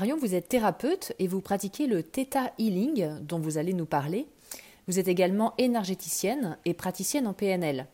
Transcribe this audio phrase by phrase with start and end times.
[0.00, 4.26] Marion, vous êtes thérapeute et vous pratiquez le Theta Healing dont vous allez nous parler.
[4.88, 7.86] Vous êtes également énergéticienne et praticienne en PNL.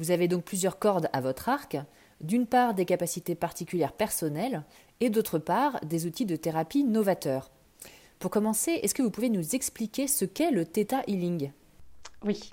[0.00, 1.76] Vous avez donc plusieurs cordes à votre arc,
[2.20, 4.64] d'une part des capacités particulières personnelles
[4.98, 7.52] et d'autre part des outils de thérapie novateurs.
[8.18, 11.52] Pour commencer, est-ce que vous pouvez nous expliquer ce qu'est le Theta Healing?
[12.24, 12.50] Oui.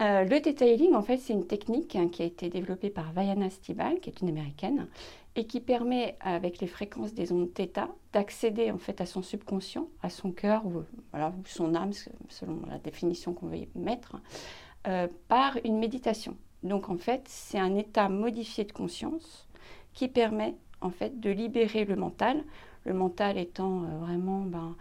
[0.00, 3.12] Euh, le Theta Healing, en fait, c'est une technique hein, qui a été développée par
[3.12, 4.88] Vaiana Stibal, qui est une américaine,
[5.36, 9.88] et qui permet, avec les fréquences des ondes θ, d'accéder en fait à son subconscient,
[10.02, 11.92] à son cœur ou, voilà, son âme,
[12.28, 14.16] selon la définition qu'on veut mettre,
[14.86, 16.36] euh, par une méditation.
[16.62, 19.48] Donc en fait, c'est un état modifié de conscience
[19.92, 22.44] qui permet en fait de libérer le mental.
[22.84, 24.76] Le mental étant euh, vraiment ben,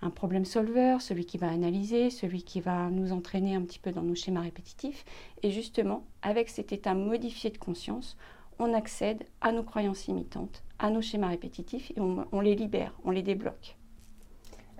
[0.00, 3.90] un problème solveur, celui qui va analyser, celui qui va nous entraîner un petit peu
[3.90, 5.04] dans nos schémas répétitifs.
[5.42, 8.16] Et justement, avec cet état modifié de conscience,
[8.59, 13.11] on accède à nos croyances imitantes, à nos schémas répétitifs et on, les libère, on
[13.11, 13.77] les débloque.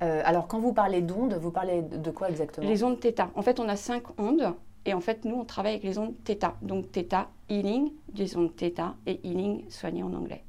[0.02, 3.30] Euh, alors, quand vous parlez d'ondes, vous parlez de quoi exactement Les ondes θ.
[3.36, 4.54] En fait, on a cinq ondes
[4.86, 6.56] et en fait, nous, on travaille avec les ondes θ.
[6.62, 10.44] Donc, θ, healing, des ondes θ et healing, soigné en anglais.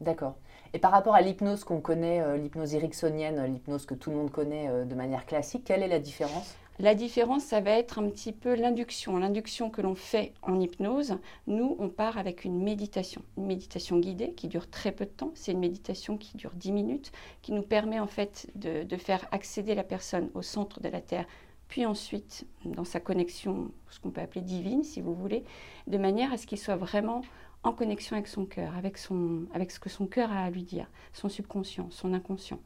[0.00, 0.36] D'accord.
[0.72, 4.30] Et par rapport à l'hypnose qu'on connaît, euh, l'hypnose ericksonienne, l'hypnose que tout le monde
[4.30, 8.09] connaît euh, de manière classique, quelle est la différence La différence, ça va être un
[8.09, 9.17] petit peu l'induction.
[9.17, 11.17] L'induction que l'on fait en hypnose,
[11.47, 13.21] nous, on part avec une méditation.
[13.37, 15.31] Une méditation guidée qui dure très peu de temps.
[15.35, 17.11] C'est une méditation qui dure 10 minutes,
[17.41, 21.01] qui nous permet en fait de, de faire accéder la personne au centre de la
[21.01, 21.27] Terre
[21.71, 25.45] puis ensuite dans sa connexion, ce qu'on peut appeler divine, si vous voulez,
[25.87, 27.21] de manière à ce qu'il soit vraiment
[27.63, 30.63] en connexion avec son cœur, avec, son, avec ce que son cœur a à lui
[30.63, 32.59] dire, son subconscient, son inconscient.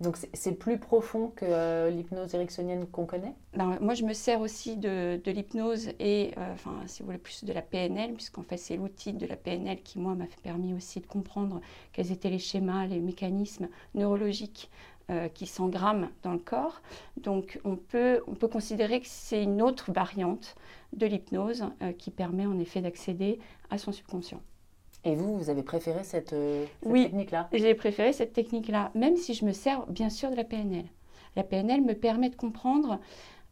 [0.00, 3.34] Donc c'est plus profond que euh, l'hypnose ericksonienne qu'on connaît?
[3.54, 7.44] Ben, Moi, je me sers aussi de, l'hypnose et, euh, enfin, si vous voulez, plus
[7.44, 11.00] de la PNL, puisqu'en fait, c'est l'outil de la PNL qui, moi, m'a permis aussi
[11.00, 11.60] de comprendre
[11.92, 14.70] quels étaient les schémas, les mécanismes neurologiques
[15.08, 16.82] euh, qui s'engramment dans le corps.
[17.16, 20.56] Donc, on peut, on peut considérer que c'est une autre variante
[20.92, 21.64] de l'hypnose
[21.98, 23.38] qui permet en effet d'accéder
[23.70, 24.40] à son subconscient.
[25.06, 27.48] Et vous, vous avez préféré cette, euh, oui, technique-là?
[27.52, 30.84] J'ai préféré cette technique-là, même si je me sers bien sûr de la PNL.
[31.36, 32.98] La PNL me permet de comprendre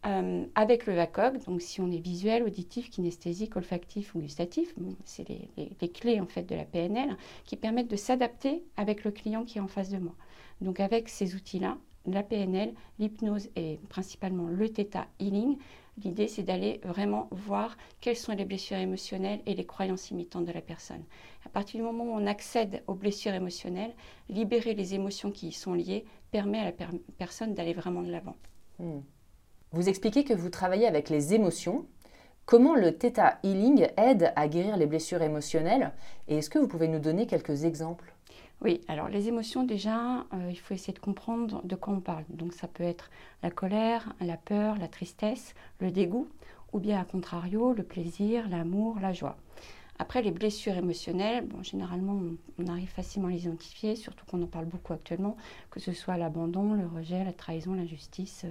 [0.04, 5.28] euh, avec le VACOG, donc si on est visuel, auditif, kinesthésique, olfactif ou gustatif, c'est
[5.28, 9.59] les, clés en fait de la PNL qui permettent de s'adapter avec le client qui
[9.59, 10.15] est en face de moi.
[10.60, 15.56] Donc avec ces outils-là, la PNL, l'hypnose et principalement le Theta Healing,
[16.02, 20.52] L'idée, c'est d'aller vraiment voir quelles sont les blessures émotionnelles et les croyances imitantes de
[20.52, 21.04] la personne.
[21.46, 23.94] À partir du moment où on accède aux blessures émotionnelles,
[24.28, 26.72] libérer les émotions qui y sont liées permet à la
[27.16, 28.34] personne d'aller vraiment de l'avant.
[28.80, 29.00] Hmm.
[29.70, 31.86] Vous expliquez que vous travaillez avec les émotions.
[32.44, 35.92] Comment le Theta Healing aide à guérir les blessures émotionnelles?
[36.26, 38.14] Et est-ce que vous pouvez nous donner quelques exemples?
[38.60, 42.24] Oui, alors les émotions, déjà, euh, il faut essayer de comprendre de quoi on parle.
[42.30, 43.10] Donc ça peut être
[43.42, 46.28] la colère, la peur, la tristesse, le dégoût,
[46.72, 49.36] ou bien à contrario, le plaisir, l'amour, la joie.
[49.98, 52.21] Après, les blessures émotionnelles, bon, généralement,
[52.59, 55.36] on, arrive facilement à les identifier, surtout qu'on en parle beaucoup actuellement,
[55.71, 58.45] que ce soit l'abandon, le rejet, la trahison, l'injustice.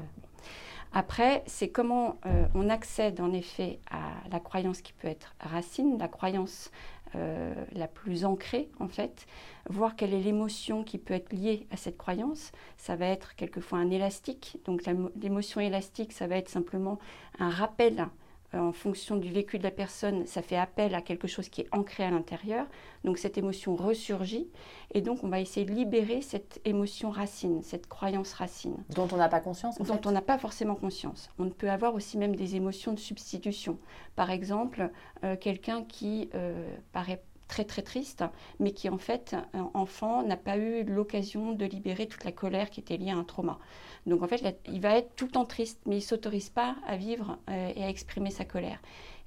[0.93, 2.17] Après, c'est comment
[2.53, 6.71] on accède en effet à la croyance qui peut être racine, la croyance
[7.15, 9.25] euh, la plus ancrée en fait,
[9.69, 12.51] voir quelle est l'émotion qui peut être liée à cette croyance.
[12.77, 14.57] Ça va être quelquefois un élastique.
[14.65, 14.83] Donc
[15.21, 16.99] l'émotion élastique, ça va être simplement
[17.39, 18.07] un rappel
[18.53, 21.67] en fonction du vécu de la personne, ça fait appel à quelque chose qui est
[21.71, 22.65] ancré à l'intérieur.
[23.03, 24.47] Donc cette émotion ressurgit
[24.93, 28.77] et donc on va essayer de libérer cette émotion racine, cette croyance racine.
[28.89, 31.29] Dont on n'a pas conscience Dont on n'a pas forcément conscience.
[31.39, 33.77] On peut avoir aussi même des émotions de substitution.
[34.15, 34.89] Par exemple,
[35.23, 38.23] euh, quelqu'un qui euh, paraît très très triste,
[38.59, 39.35] mais qui en fait,
[39.73, 43.23] enfant, n'a pas eu l'occasion de libérer toute la colère qui était liée à un
[43.23, 43.59] trauma.
[44.05, 46.97] Donc en fait, il va être tout le temps triste, mais il s'autorise pas à
[46.97, 48.79] vivre euh, et à exprimer sa colère.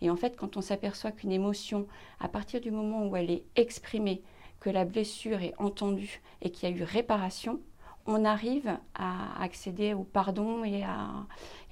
[0.02, 1.86] Et en fait, quand on s'aperçoit qu'une émotion,
[2.20, 4.22] à partir du moment où elle est exprimée,
[4.60, 7.60] que la blessure est entendue et qu'il y a eu réparation,
[8.06, 11.08] on arrive à accéder au pardon et à,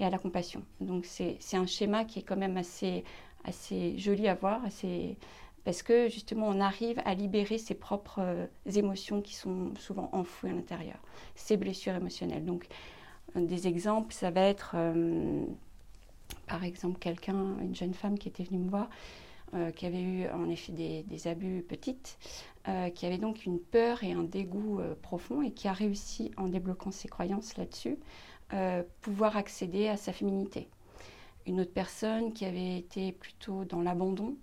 [0.00, 0.62] et à la compassion.
[0.80, 3.04] Donc c'est un schéma qui est quand même assez,
[3.44, 5.16] assez joli à voir, assez,
[5.64, 10.50] parce que justement on arrive à libérer ses propres euh, émotions qui sont souvent enfouies
[10.50, 10.98] à l'intérieur,
[11.34, 12.44] ces blessures émotionnelles.
[12.44, 12.66] Donc
[13.34, 15.44] des exemples, ça va être euh,
[16.46, 18.88] par exemple quelqu'un, une jeune femme qui était venue me voir,
[19.54, 22.18] euh, qui avait eu en effet des, abus petites,
[22.94, 26.90] qui avait donc une peur et un dégoût profond et qui a réussi en débloquant
[26.90, 27.98] ses croyances là-dessus,
[29.02, 30.68] pouvoir accéder à sa féminité
[31.46, 34.36] une autre personne qui avait été plutôt dans l'abandon,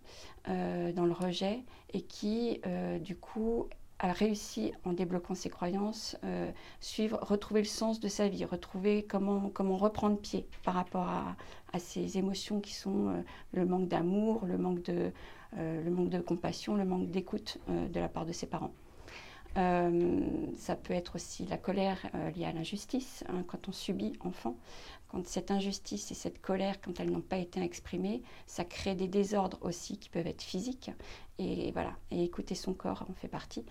[0.48, 1.64] euh, dans le rejet,
[1.94, 3.68] et qui, euh, du coup,
[4.00, 9.04] a réussi, en débloquant ses croyances, euh, suivre, retrouver le sens de sa vie, retrouver
[9.04, 11.36] comment, comment reprendre pied par rapport à,
[11.80, 15.14] ces émotions qui sont le manque d'amour, le, manque de,
[15.56, 18.74] le manque de compassion, le manque d'écoute de la part de ses parents.
[19.56, 24.58] ça peut être aussi la colère liée à l'injustice, hein, quand on subit enfant
[25.12, 29.10] quand cette injustice et cette colère, quand elles n'ont pas été exprimées, ça crée des
[29.10, 30.92] désordres aussi qui peuvent être physiques.
[31.38, 33.66] Et voilà, et écouter son corps en fait partie.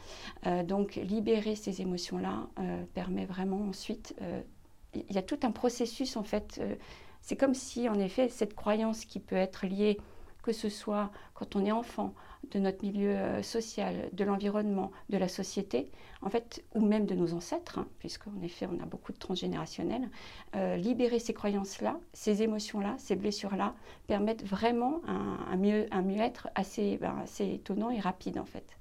[0.47, 4.15] Euh, donc libérer ces émotions-là euh, permet vraiment ensuite...
[4.21, 4.43] Euh,
[4.93, 6.61] il y a tout un processus en fait.
[7.21, 9.99] c'est comme si en effet cette croyance qui peut être liée,
[10.43, 12.15] que ce soit quand on est enfant,
[12.53, 15.91] de notre milieu euh, social, de l'environnement, de la société,
[16.23, 20.09] en fait, ou même de nos ancêtres, hein, puisqu'en effet, on a beaucoup de transgénérationnels,
[20.57, 23.75] euh, libérer ces croyances-là, ces émotions-là, ces blessures-là,
[24.07, 28.79] permettent vraiment un, un mieux-être assez, ben, assez étonnant et rapide, en fait.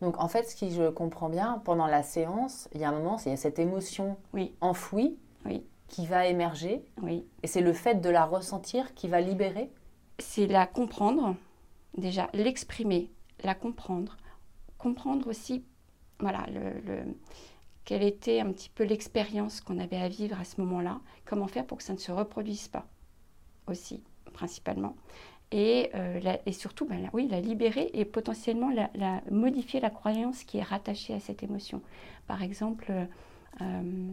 [0.00, 2.92] Donc, en fait, ce qui je comprends bien, pendant la séance, il y a un
[2.92, 4.54] moment, il y a cette émotion oui.
[4.60, 5.62] enfouie oui.
[5.88, 6.84] qui va émerger.
[7.02, 7.26] Oui.
[7.42, 9.70] Et c'est le fait de la ressentir qui va libérer
[10.20, 11.36] C'est la comprendre,
[11.96, 13.10] déjà l'exprimer,
[13.42, 14.16] la comprendre,
[14.78, 15.64] comprendre aussi
[16.20, 17.02] voilà, le,
[17.84, 21.66] quelle était un petit peu l'expérience qu'on avait à vivre à ce moment-là, comment faire
[21.66, 22.86] pour que ça ne se reproduise pas
[23.66, 24.02] aussi,
[24.32, 24.96] principalement.
[25.52, 30.58] Et, euh, et surtout, ben, oui, la libérer et potentiellement la, modifier la croyance qui
[30.58, 31.82] est rattachée à cette émotion.
[32.28, 32.92] Par exemple,
[33.60, 34.10] euh,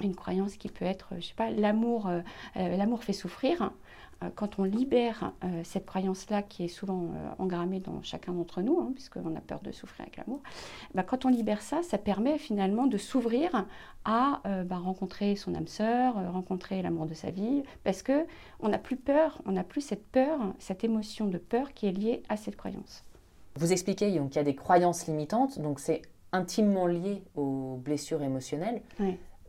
[0.00, 2.22] une croyance qui peut être, je sais pas, l'amour, euh,
[2.54, 3.70] l'amour fait souffrir.
[4.22, 8.62] Euh, quand on libère euh, cette croyance-là qui est souvent euh, engrammée dans chacun d'entre
[8.62, 10.40] nous, hein, puisqu'on a peur de souffrir avec l'amour,
[10.94, 13.66] bah, quand on libère ça, ça permet finalement de s'ouvrir
[14.04, 18.26] à bah, rencontrer son âme sœur, rencontrer l'amour de sa vie, parce que
[18.60, 21.92] on n'a plus peur, on n'a plus cette peur, cette émotion de peur qui est
[21.92, 23.02] liée à cette croyance.
[23.56, 26.02] Vous expliquez qu'il y a des croyances limitantes, donc c'est
[26.32, 28.82] intimement lié aux blessures émotionnelles.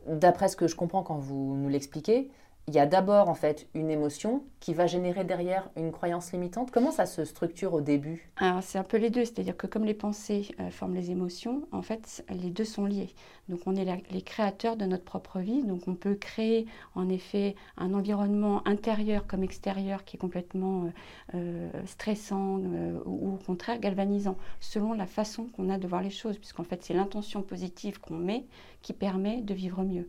[0.08, 2.30] D'après ce que je comprends quand vous nous l'expliquez,
[2.68, 6.72] il y a d'abord en fait une émotion qui va générer derrière une croyance limitante.
[6.72, 8.28] Comment ça se structure au début?
[8.38, 11.68] Alors c'est un peu les deux, c'est-à-dire que comme les pensées euh, forment les émotions,
[11.70, 13.14] en fait les deux sont liés.
[13.48, 17.54] Donc on est les créateurs de notre propre vie, donc on peut créer en effet
[17.76, 20.90] un environnement intérieur comme extérieur qui est complètement euh,
[21.36, 22.58] euh, stressant
[23.04, 26.82] ou au contraire galvanisant, selon la façon qu'on a de voir les choses, puisqu'en fait
[26.82, 28.44] c'est l'intention positive qu'on met
[28.82, 30.08] qui permet de vivre mieux.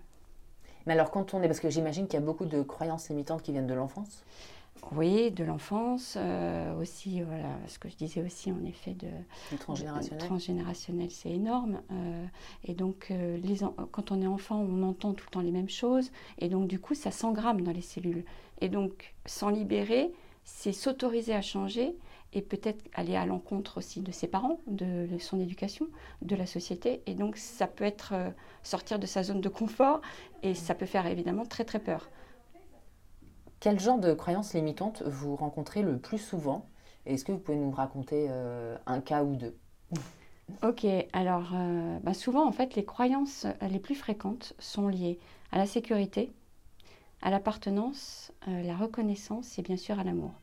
[0.87, 3.43] Mais alors quand on est, parce que j'imagine qu'il y a beaucoup de croyances limitantes
[3.43, 4.23] qui viennent de l'enfance.
[4.95, 10.25] Oui, de l'enfance, euh, aussi, voilà, ce que je disais aussi en effet de, transgénérationnel.
[10.25, 11.81] transgénérationnel, c'est énorme.
[11.91, 12.25] Euh,
[12.63, 13.57] et donc, euh, les
[13.91, 16.79] quand on est enfant, on entend tout le temps les mêmes choses, et donc du
[16.79, 18.23] coup, ça s'engramme dans les cellules.
[18.61, 20.11] Et donc, s'en libérer,
[20.45, 21.93] c'est s'autoriser à changer
[22.33, 25.87] et peut-être aller à l'encontre aussi de ses parents, de son éducation,
[26.21, 27.01] de la société.
[27.05, 28.29] Et donc ça peut être euh,
[28.63, 30.01] sortir de sa zone de confort
[30.43, 32.09] et ça peut faire évidemment très très peur.
[33.59, 36.69] Quel genre de croyances limitantes vous rencontrez le plus souvent?
[37.05, 38.29] Est-ce que vous pouvez nous raconter
[38.85, 39.57] un cas ou deux?
[40.61, 41.53] Ok, alors
[42.03, 45.17] bah, souvent en fait les croyances les plus fréquentes sont liées
[45.51, 46.31] à la sécurité,
[47.21, 50.33] à l'appartenance, la reconnaissance et bien sûr à l'amour.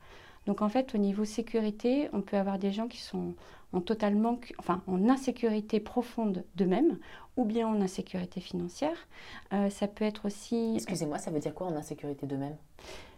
[0.45, 3.33] Donc en fait, au niveau sécurité, on peut avoir des gens qui sont
[3.73, 6.97] en totalement, enfin en insécurité profonde d'eux-mêmes,
[7.37, 9.07] ou bien en insécurité financière.
[9.53, 10.73] Euh, ça peut être aussi.
[10.75, 12.55] Excusez-moi, ça veut dire quoi en insécurité d'eux-mêmes?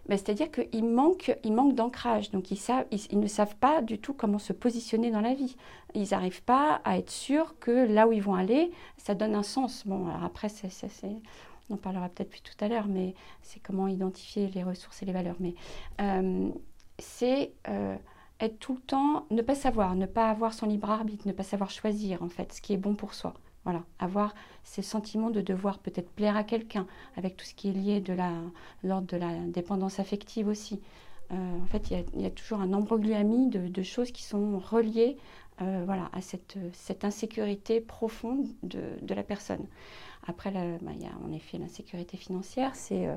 [0.08, 4.00] Ben, C'est-à-dire qu'ils manquent, ils manquent d'ancrage, donc ils, savent, ils, ne savent pas du
[4.00, 5.58] tout comment se positionner dans la vie.
[5.96, 9.44] Ils n'arrivent pas à être sûrs que là où ils vont aller, ça donne un
[9.44, 9.86] sens.
[9.86, 10.70] Bon, alors après, c'est,
[11.70, 15.06] on en parlera peut-être plus tout à l'heure, mais c'est comment identifier les ressources et
[15.06, 15.36] les valeurs.
[15.42, 15.56] Mais
[16.00, 16.50] euh,
[17.00, 17.96] c'est euh,
[18.40, 21.44] être tout le temps, ne pas savoir, ne pas avoir son libre arbitre, ne pas
[21.44, 23.34] savoir choisir en fait ce qui est bon pour soi.
[23.64, 26.88] Voilà, avoir ces sentiments de devoir peut-être plaire à quelqu'un,
[27.18, 28.16] avec tout ce qui est lié de
[28.84, 30.80] l'ordre de la dépendance affective aussi.
[31.32, 35.18] Euh, en fait, il y, a, toujours un ami de, de choses qui sont reliées
[35.62, 36.58] euh, voilà, à cette,
[37.04, 39.66] insécurité profonde de, de la personne.
[40.26, 43.10] Après, bah, il y a en effet l'insécurité financière, c'est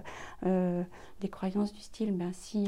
[0.43, 2.67] des croyances du style, ben, si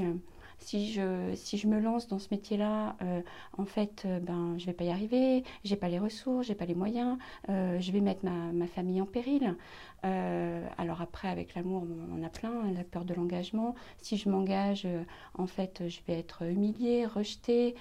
[0.62, 3.20] si je, me lance dans ce métier-là, euh,
[3.58, 6.46] en fait, euh, ben, je ne vais pas y arriver, je n'ai pas les ressources,
[6.46, 9.56] je n'ai pas les moyens, euh, je vais mettre ma, famille en péril.
[10.02, 13.74] alors après, avec l'amour, on en a plein, la peur de l'engagement.
[13.98, 14.86] Si je m'engage,
[15.34, 17.74] en fait, je vais être humiliée, rejetée,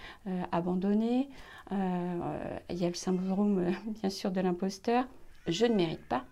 [0.51, 1.29] abandonnée.
[1.71, 3.71] Il y a le syndrome,
[4.01, 5.05] bien sûr, de l'imposteur.
[5.47, 6.25] Je ne mérite pas.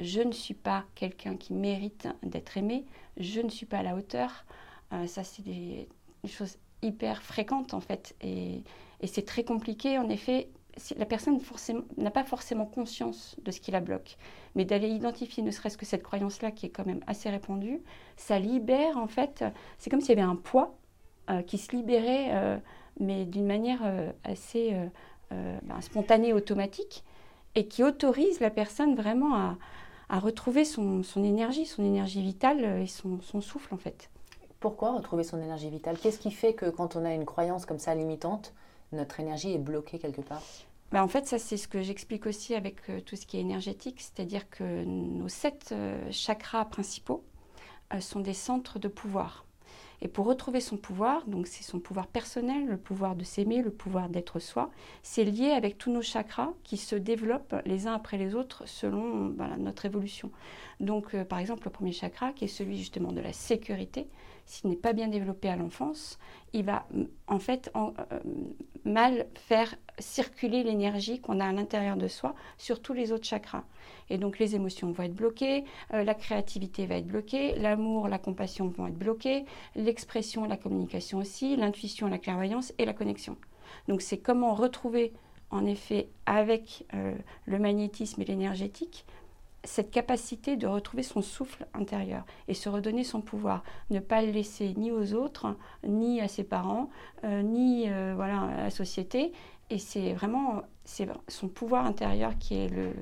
[0.00, 2.84] Je ne suis pas quelqu'un qui mérite d'être aimé.
[3.16, 4.44] Je ne suis pas à la hauteur.
[4.92, 5.88] Euh, ça, c'est des,
[6.26, 8.16] choses hyper fréquentes en fait.
[8.20, 8.62] Et,
[9.04, 9.98] c'est très compliqué.
[9.98, 10.48] En effet,
[10.96, 11.38] la personne
[11.96, 14.16] n'a pas forcément conscience de ce qui la bloque.
[14.54, 17.82] Mais d'aller identifier ne serait-ce que cette croyance-là qui est quand même assez répandue,
[18.16, 19.44] ça libère en fait.
[19.78, 20.78] C'est comme s'il y avait un poids
[21.30, 22.56] euh, qui se libérait, euh,
[22.98, 23.82] mais d'une manière
[24.24, 24.74] assez
[25.30, 27.04] ben, spontanée, automatique,
[27.54, 29.34] et qui autorise la personne vraiment
[30.08, 34.08] à, retrouver son, énergie, son énergie vitale et son souffle en fait.
[34.60, 35.98] Pourquoi retrouver son énergie vitale?
[35.98, 38.54] Qu'est-ce qui fait que quand on a une croyance comme ça limitante,
[38.92, 40.42] notre énergie est bloquée quelque part?
[40.92, 43.40] Bah en fait, ça c'est ce que j'explique aussi avec euh, tout ce qui est
[43.40, 47.24] énergétique, c'est-à-dire que nos sept euh, chakras principaux
[47.92, 49.44] euh, sont des centres de pouvoir.
[50.00, 53.70] Et pour retrouver son pouvoir, donc c'est son pouvoir personnel, le pouvoir de s'aimer, le
[53.70, 54.70] pouvoir d'être soi,
[55.02, 59.34] c'est lié avec tous nos chakras qui se développent les uns après les autres selon
[59.58, 60.30] notre évolution.
[60.80, 64.06] Donc par exemple, le premier chakra qui est celui justement de la sécurité,
[64.46, 66.18] s'il n'est pas bien développé à l'enfance,
[66.52, 66.86] il va
[67.26, 67.90] en fait euh,
[68.84, 73.64] mal faire circuler l'énergie qu'on a à l'intérieur de soi sur tous les autres chakras.
[74.08, 78.18] Et donc les émotions vont être bloquées, euh, la créativité va être bloquée, l'amour, la
[78.18, 83.36] compassion vont être bloquées, l'expression, la communication aussi, l'intuition, la clairvoyance et la connexion.
[83.88, 85.12] Donc c'est comment retrouver
[85.50, 87.14] en effet avec euh,
[87.46, 89.04] le magnétisme et l'énergétique
[89.64, 94.30] cette capacité de retrouver son souffle intérieur et se redonner son pouvoir, ne pas le
[94.30, 96.90] laisser ni aux autres, ni à ses parents,
[97.24, 99.32] euh, ni euh, voilà, à la société.
[99.70, 100.62] Et c'est vraiment
[101.28, 102.92] son pouvoir intérieur qui est le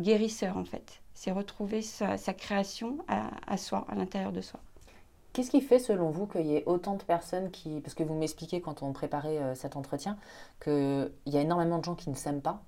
[0.00, 1.00] guérisseur en fait.
[1.14, 4.60] C'est retrouver sa, création à, soi, à l'intérieur de soi.
[5.32, 7.80] Qu'est-ce qui fait selon vous qu'il y ait autant de personnes qui...
[7.80, 10.18] Parce que vous m'expliquez quand on préparait euh, cet entretien
[10.62, 12.64] qu'il y a énormément de gens qui ne s'aiment pas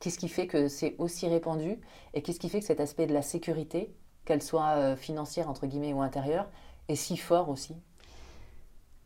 [0.00, 1.78] Qu'est-ce qui fait que c'est aussi répandu
[2.14, 5.66] Et qu'est-ce qui fait que cet aspect de la sécurité, qu'elle soit euh, financière entre
[5.66, 6.48] guillemets ou intérieure,
[6.88, 7.74] est si fort aussi?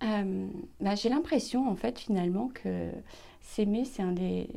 [0.04, 0.48] Euh,
[0.80, 2.90] bah, J'ai l'impression en fait finalement que
[3.40, 4.48] s'aimer c'est un des,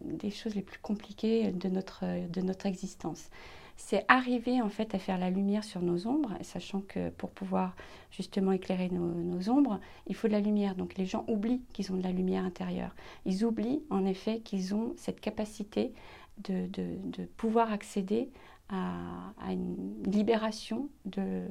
[0.00, 3.28] des, choses les plus compliquées de notre, de notre existence
[3.82, 7.74] c'est arriver en fait à faire la lumière sur nos ombres, sachant que pour pouvoir
[8.10, 10.74] justement éclairer nos, ombres, il faut de la lumière.
[10.74, 12.94] Donc les gens oublient qu'ils ont de la lumière intérieure.
[13.24, 15.94] Ils oublient en effet qu'ils ont cette capacité
[16.44, 16.68] de,
[17.38, 18.28] pouvoir accéder
[18.68, 21.42] à, à, une libération de,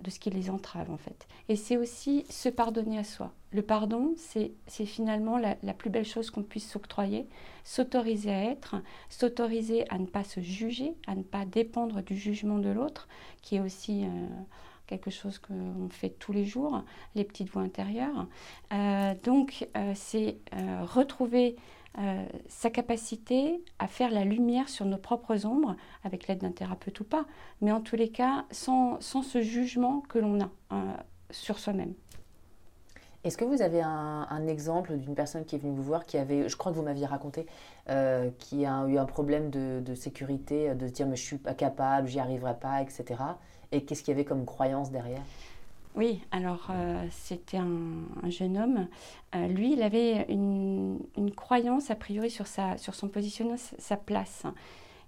[0.00, 1.26] de ce qui les entrave en fait.
[1.48, 3.32] Et c'est aussi se pardonner à soi.
[3.50, 4.52] Le pardon, c'est
[4.84, 7.26] finalement la, plus belle chose qu'on puisse s'octroyer,
[7.64, 8.76] s'autoriser à être,
[9.08, 13.08] s'autoriser à ne pas se juger, à ne pas dépendre du jugement de l'autre,
[13.40, 14.26] qui est aussi euh,
[14.86, 18.26] quelque chose qu'on fait tous les jours, les petites voix intérieures.
[18.72, 20.36] Euh, donc euh, c'est
[20.82, 21.56] retrouver
[21.98, 27.00] euh, sa capacité à faire la lumière sur nos propres ombres, avec l'aide d'un thérapeute
[27.00, 27.24] ou pas,
[27.60, 30.76] mais en tous les cas, sans, sans ce jugement que l'on a euh,
[31.30, 31.94] sur soi-même.
[33.24, 36.48] Est-ce que vous avez un, exemple d'une personne qui est venue vous voir, qui avait,
[36.48, 37.46] je crois que vous m'aviez raconté,
[37.88, 41.36] euh, qui a eu un problème de, de, sécurité, de se dire mais je suis
[41.36, 43.20] pas capable, j'y arriverai pas, etc.
[43.72, 45.22] Et qu'est-ce qu'il y avait comme croyance derrière?
[45.98, 48.86] Oui, alors euh, c'était un, jeune homme.
[49.34, 51.00] Euh, lui, il avait une,
[51.34, 54.44] croyance a priori sur, sa, sur son positionnement, sa place.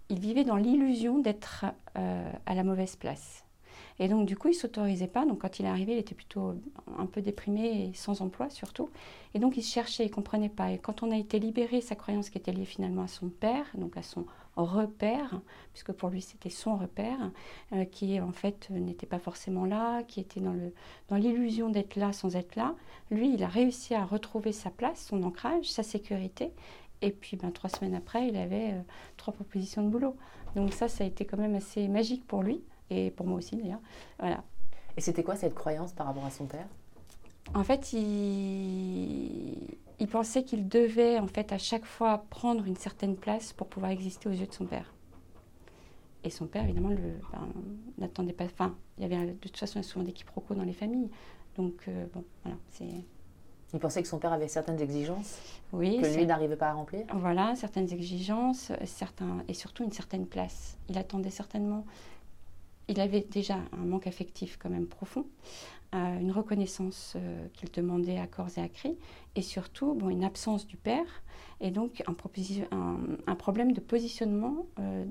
[0.08, 1.66] Il vivait dans l'illusion d'être
[1.96, 3.44] euh, à la mauvaise place.
[4.00, 5.24] Et donc, du coup, il s'autorisait pas.
[5.24, 6.54] Donc, quand il est arrivé, il était plutôt
[6.98, 8.90] un peu déprimé et sans emploi, surtout.
[9.34, 10.72] Et donc, il cherchait, il comprenait pas.
[10.72, 13.66] Et quand on a été libéré, sa croyance qui était liée finalement à son père,
[13.74, 14.26] donc à son
[14.56, 15.40] repère,
[15.72, 17.30] puisque pour lui, c'était son repère,
[17.72, 20.72] euh, qui en fait n'était pas forcément là, qui était dans, le,
[21.08, 22.74] dans l'illusion d'être là sans être là.
[23.10, 26.52] Lui, il a réussi à retrouver sa place, son ancrage, sa sécurité.
[27.02, 28.80] Et puis, ben, trois semaines après, il avait euh,
[29.16, 30.16] trois propositions de boulot.
[30.56, 33.56] Donc ça, ça a été quand même assez magique pour lui et pour moi aussi
[33.56, 33.80] d'ailleurs.
[34.18, 34.42] Voilà.
[34.96, 36.66] Et c'était quoi cette croyance par rapport à son père?
[37.54, 39.56] En fait, il,
[40.00, 43.92] il pensait qu'il devait en fait à chaque fois prendre une certaine place pour pouvoir
[43.92, 44.92] exister aux yeux de son père.
[46.24, 47.48] Et son père, évidemment, ben,
[47.98, 48.44] n'attendait pas.
[48.44, 51.10] Enfin, il y avait de toute façon souvent des quiproquos dans les familles.
[51.56, 53.04] Donc, euh, bon, voilà, c'est.
[53.72, 55.38] Il pensait que son père avait certaines exigences
[55.72, 60.26] oui, que lui n'arrivait pas à remplir Voilà, certaines exigences, certains, et surtout une certaine
[60.26, 60.76] place.
[60.88, 61.84] Il attendait certainement
[62.90, 65.24] il avait déjà un manque affectif quand même profond,
[65.94, 68.98] euh, une reconnaissance euh, qu'il demandait à corps et à cri,
[69.36, 71.22] et surtout bon, une absence du père,
[71.60, 72.14] et donc un,
[73.34, 75.04] problème de positionnement euh,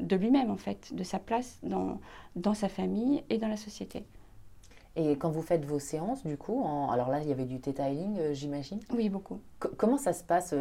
[0.00, 2.00] de lui-même en fait, de sa place dans,
[2.34, 4.04] dans sa famille et dans la société.
[5.00, 7.88] Et quand vous faites vos séances, du coup, alors là, il y avait du theta
[7.88, 9.40] healing, j'imagine Oui, beaucoup.
[9.76, 10.52] comment ça se passe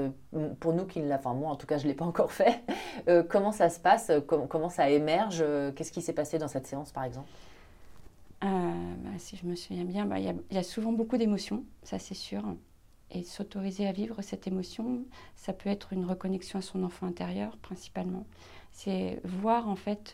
[0.60, 2.62] pour nous qui l'a, enfin moi en tout cas, je ne l'ai pas encore fait,
[3.30, 5.44] comment ça se passe, comment ça émerge,
[5.76, 7.28] qu'est-ce qui s'est passé dans cette séance par exemple?
[8.42, 11.98] Bah, Si je me souviens bien, bah, il y, y, a souvent beaucoup d'émotions, ça
[11.98, 12.44] c'est sûr.
[13.10, 15.04] Et s'autoriser à vivre cette émotion,
[15.36, 18.26] ça peut être une reconnexion à son enfant intérieur principalement.
[18.72, 20.14] C'est voir en fait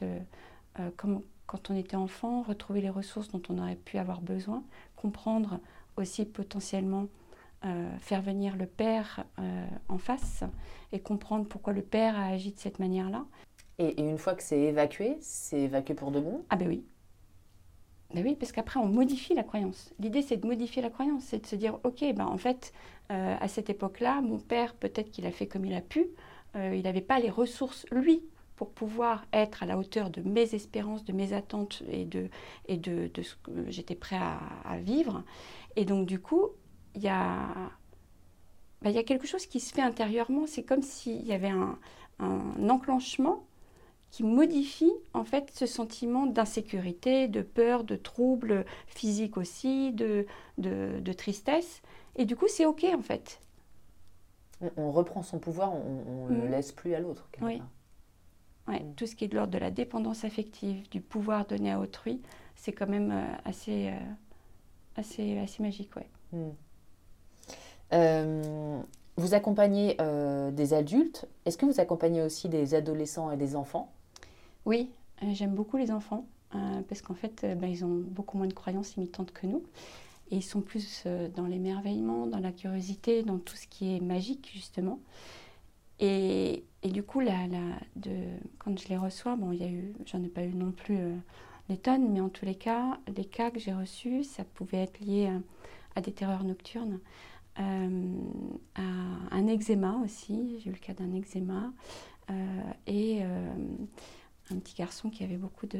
[0.95, 1.21] comment
[1.53, 4.63] quand on était enfant, retrouver les ressources dont on aurait pu avoir besoin,
[4.95, 5.59] comprendre
[5.97, 7.05] aussi potentiellement
[7.63, 10.43] euh, faire venir le père euh, en face
[10.91, 13.23] et comprendre pourquoi le père a agi de cette manière-là.
[13.77, 16.43] Et, une fois que c'est évacué, c'est évacué pour de bon?
[16.49, 16.83] Ah ben oui.
[18.15, 19.93] Ben oui, parce qu'après on modifie la croyance.
[19.99, 22.73] L'idée c'est de modifier la croyance, c'est de se dire ok, ben en fait
[23.11, 26.07] euh, à cette époque-là, mon père peut-être qu'il a fait comme il a pu,
[26.55, 28.23] il n'avait pas les ressources lui
[28.63, 32.29] pour pouvoir être à la hauteur de mes espérances, de mes attentes et de,
[32.69, 35.23] et de, ce que j'étais prêt à, vivre.
[35.75, 36.47] Et donc du coup,
[36.95, 37.45] il y a,
[38.81, 40.47] bah, il y a quelque chose qui se fait intérieurement.
[40.47, 41.77] C'est comme s'il y avait un,
[42.19, 43.45] un, enclenchement
[44.11, 50.25] qui modifie en fait ce sentiment d'insécurité, de peur, de trouble physique aussi, de,
[50.57, 51.81] de, tristesse.
[52.15, 53.41] Et du coup, c'est OK en fait.
[54.77, 56.51] On, reprend son pouvoir, on ne le mmh.
[56.51, 57.27] laisse plus à l'autre.
[57.41, 57.61] Oui.
[58.67, 58.95] Ouais, mm.
[58.95, 62.21] Tout ce qui est de l'ordre de la dépendance affective, du pouvoir donné à autrui,
[62.55, 63.99] c'est quand même euh, assez, euh,
[64.95, 65.95] assez, assez magique.
[65.95, 66.07] Ouais.
[66.31, 66.49] Mm.
[67.93, 68.81] Euh,
[69.17, 69.95] vous accompagnez
[70.53, 71.27] des adultes.
[71.45, 73.93] Est-ce que vous accompagnez aussi des adolescents et des enfants?
[74.65, 74.89] Oui,
[75.33, 76.25] j'aime beaucoup les enfants
[76.89, 79.61] parce qu'en fait, ben, ils ont beaucoup moins de croyances limitantes que nous.
[80.31, 81.03] Et ils sont plus
[81.35, 84.99] dans l'émerveillement, dans la curiosité, dans tout ce qui est magique, justement.
[85.99, 87.21] Et, et du coup,
[88.59, 89.57] quand je les reçois, bon,
[90.05, 91.15] j'en ai pas eu non plus euh,
[91.69, 94.99] des tonnes, mais en tous les cas, les cas que j'ai reçus, ça pouvait être
[94.99, 95.31] lié
[95.95, 96.99] à, des terreurs nocturnes,
[97.59, 98.13] euh,
[98.75, 98.81] à
[99.31, 100.59] un eczéma aussi.
[100.59, 101.71] J'ai eu le cas d'un eczéma
[102.29, 105.79] euh, et un petit garçon qui avait beaucoup de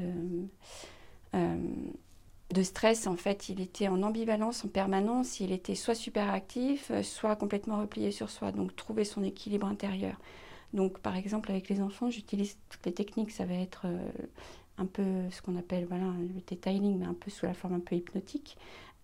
[2.52, 5.40] de stress, en fait, il était en ambivalence en permanence.
[5.40, 8.52] Il était soit super actif, soit complètement replié sur soi.
[8.52, 10.20] Donc, trouver son équilibre intérieur.
[10.74, 13.32] Donc, par exemple, avec les enfants, j'utilise toutes les techniques.
[13.32, 14.10] Ça va être euh,
[14.78, 17.80] un peu ce qu'on appelle voilà, le detailing, mais un peu sous la forme un
[17.80, 18.58] peu hypnotique.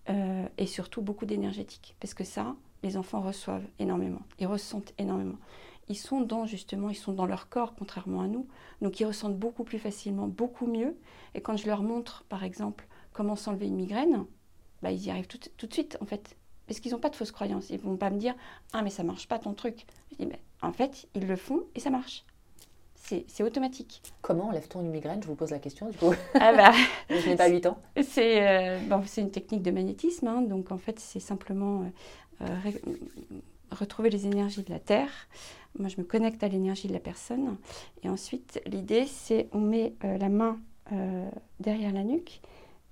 [0.10, 1.96] Euh, et surtout beaucoup d'énergétique.
[2.00, 4.22] Parce que ça, les enfants reçoivent énormément.
[4.40, 5.38] Ils ressentent énormément.
[5.88, 8.48] Ils sont dans, justement, ils sont dans leur corps, contrairement à nous.
[8.82, 10.96] Donc, ils ressentent beaucoup plus facilement, beaucoup mieux.
[11.36, 14.26] Et quand je leur montre, par exemple, comment s'enlever une migraine,
[14.82, 16.36] bah, ils y arrivent tout, de suite, en fait.
[16.68, 17.70] Parce qu'ils n'ont pas de fausses croyances.
[17.70, 18.36] Ils ne vont pas me dire
[18.74, 19.86] Ah, mais ça marche pas ton truc.
[20.12, 22.26] Je dis Mais en fait, ils le font et ça marche.
[23.28, 24.04] C'est automatique.
[24.22, 25.19] Comment enlève-t-on une migraine?
[25.24, 26.13] Je vous pose la question du coup.
[26.36, 26.72] Ah bah,
[27.10, 27.80] je n'ai pas 8 ans.
[28.04, 30.28] C'est euh, bon, une technique de magnétisme.
[30.28, 31.91] Hein, donc en fait, c'est simplement
[32.41, 32.72] euh, euh,
[33.72, 35.10] retrouver les énergies de la Terre.
[35.80, 37.58] Moi, je me connecte à l'énergie de la personne.
[38.04, 40.60] Et ensuite, l'idée, c'est on met la main
[41.60, 42.41] derrière la nuque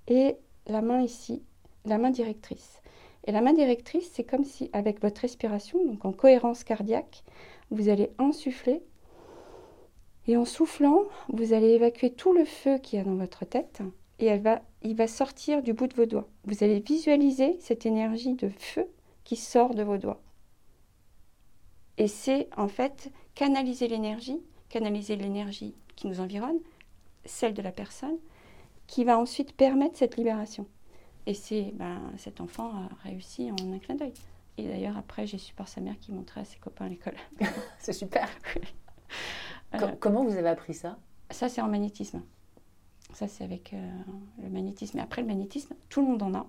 [0.06, 1.42] et la main ici,
[1.84, 2.80] la main directrice.
[3.26, 7.24] Et la main directrice, c'est comme si avec votre respiration, donc en cohérence cardiaque,
[7.70, 8.82] vous allez insuffler
[10.26, 13.80] et en soufflant, vous allez évacuer tout le feu qu'il y a dans votre tête
[14.18, 14.30] et
[14.82, 16.28] il va sortir du bout de vos doigts.
[16.44, 18.86] Vous allez visualiser cette énergie de feu
[19.24, 20.20] qui sort de vos doigts.
[21.96, 26.58] Et c'est en fait canaliser l'énergie, canaliser l'énergie qui nous environne,
[27.24, 28.18] celle de la personne,
[28.86, 30.66] qui va ensuite permettre cette libération.
[31.26, 34.14] Et c'est, ben, cet enfant a réussi en un clin d'œil.
[34.58, 37.14] Et d'ailleurs, après, j'ai su par sa mère qui montrait à ses copains à l'école.
[37.78, 38.28] c'est super.
[39.74, 40.96] Euh, comment vous avez appris ça?
[41.30, 42.22] Ça, c'est en magnétisme.
[43.12, 43.90] Ça, c'est avec euh,
[44.42, 44.96] le magnétisme.
[44.96, 46.46] Et après, le magnétisme, tout le monde en a.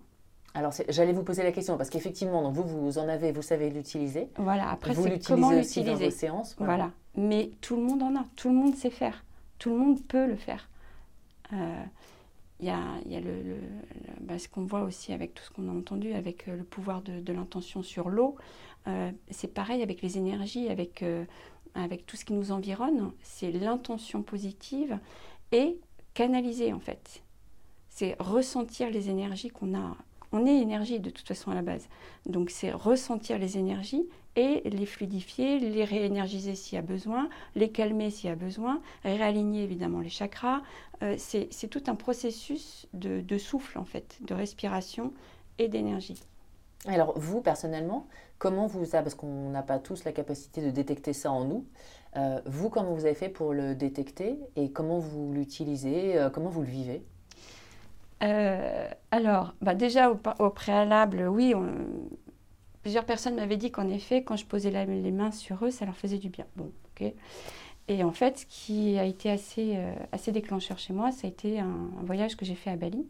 [0.53, 4.29] Alors, j'allais vous poser la question parce qu'effectivement, vous, vous en avez, vous savez l'utiliser.
[4.37, 4.69] Voilà.
[4.69, 6.55] Après, vous l'utilisez aussi dans vos séances.
[6.59, 6.91] Voilà.
[7.15, 8.23] Mais tout le monde en a.
[8.37, 9.25] Tout le monde sait faire.
[9.57, 10.69] Tout le monde peut le faire.
[11.51, 11.83] Euh,
[12.59, 13.21] il y a,
[14.19, 17.01] bah, ce qu'on voit aussi avec tout ce qu'on a entendu, avec euh, le pouvoir
[17.01, 18.35] de, l'intention sur l'eau.
[18.87, 21.23] Euh, c'est pareil avec les énergies, avec, euh,
[21.73, 23.11] avec tout ce qui nous environne.
[23.21, 24.99] C'est l'intention positive
[25.51, 25.79] et
[26.13, 27.23] canaliser en fait.
[27.89, 29.95] C'est ressentir les énergies qu'on a.
[30.31, 31.87] On est énergie de toute façon à la base.
[32.25, 34.07] Donc c'est ressentir les énergies
[34.39, 38.81] et les fluidifier, les réénergiser s'il y a besoin, les calmer s'il y a besoin,
[39.03, 40.61] réaligner évidemment les chakras.
[41.03, 45.13] Euh, c'est tout un processus de, souffle en fait, de respiration
[45.57, 46.21] et d'énergie.
[46.87, 51.31] Alors vous personnellement, comment vous parce qu'on n'a pas tous la capacité de détecter ça
[51.31, 51.65] en nous.
[52.15, 56.49] Euh, vous, comment vous avez fait pour le détecter et comment vous l'utilisez, euh, comment
[56.49, 57.03] vous le vivez?
[59.11, 61.71] Alors, bah déjà au, au, préalable, oui, on,
[62.81, 65.97] Plusieurs personnes m'avaient dit qu'en effet, quand je posais les mains sur eux, ça leur
[65.97, 66.45] faisait du bien.
[66.55, 67.13] Bon, ok.
[67.89, 71.59] Et en fait, ce qui a été assez, euh, déclencheur chez moi, ça a été
[71.59, 73.03] un, voyage que j'ai fait à Bali,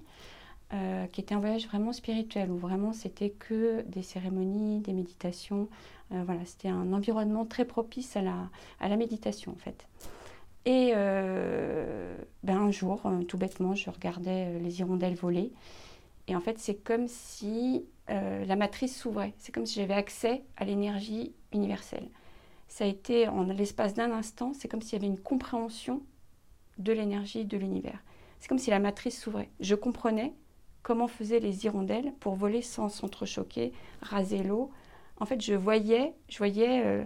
[0.73, 5.67] euh, qui était un voyage vraiment spirituel, où vraiment c'était que des cérémonies, des méditations.
[6.13, 9.85] Euh, voilà, c'était un environnement très propice à la, à la méditation, en fait.
[10.65, 10.93] Et
[12.43, 15.51] ben un jour, tout bêtement, je regardais les hirondelles voler.
[16.29, 19.33] Et en fait, c'est comme si euh, la matrice s'ouvrait.
[19.39, 22.07] C'est comme si j'avais accès à l'énergie universelle.
[22.67, 26.03] Ça a été en l'espace d'un instant, c'est comme s'il y avait une compréhension
[26.77, 28.03] de l'énergie de l'univers.
[28.39, 29.49] C'est comme si la matrice s'ouvrait.
[29.59, 30.35] Je comprenais
[30.83, 34.69] comment faisaient les hirondelles pour voler sans s'entrechoquer, raser l'eau.
[35.19, 37.03] En fait, je voyais, je voyais euh,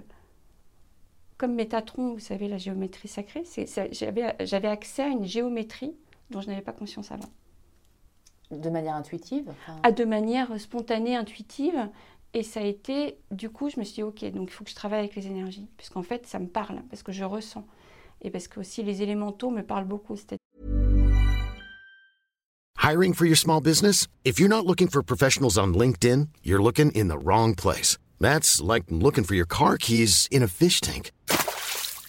[1.37, 3.45] comme Métatron, vous savez, la géométrie sacrée,
[3.91, 5.95] j'avais accès à une géométrie
[6.29, 7.29] dont je n'avais pas conscience avant.
[8.61, 11.89] De manière intuitive À ah, De manière spontanée, intuitive.
[12.33, 14.69] Et ça a été, du coup, je me suis dit, OK, donc il faut que
[14.69, 15.67] je travaille avec les énergies.
[15.77, 17.65] Puisqu'en fait, ça me parle, parce que je ressens.
[18.21, 20.15] Et parce que aussi les élémentaux me parlent beaucoup.
[22.77, 24.07] Hiring for your small business?
[24.23, 27.97] If you're not looking for professionals on LinkedIn, you're looking in the wrong place.
[28.19, 31.11] That's like looking for your car keys in a fish tank.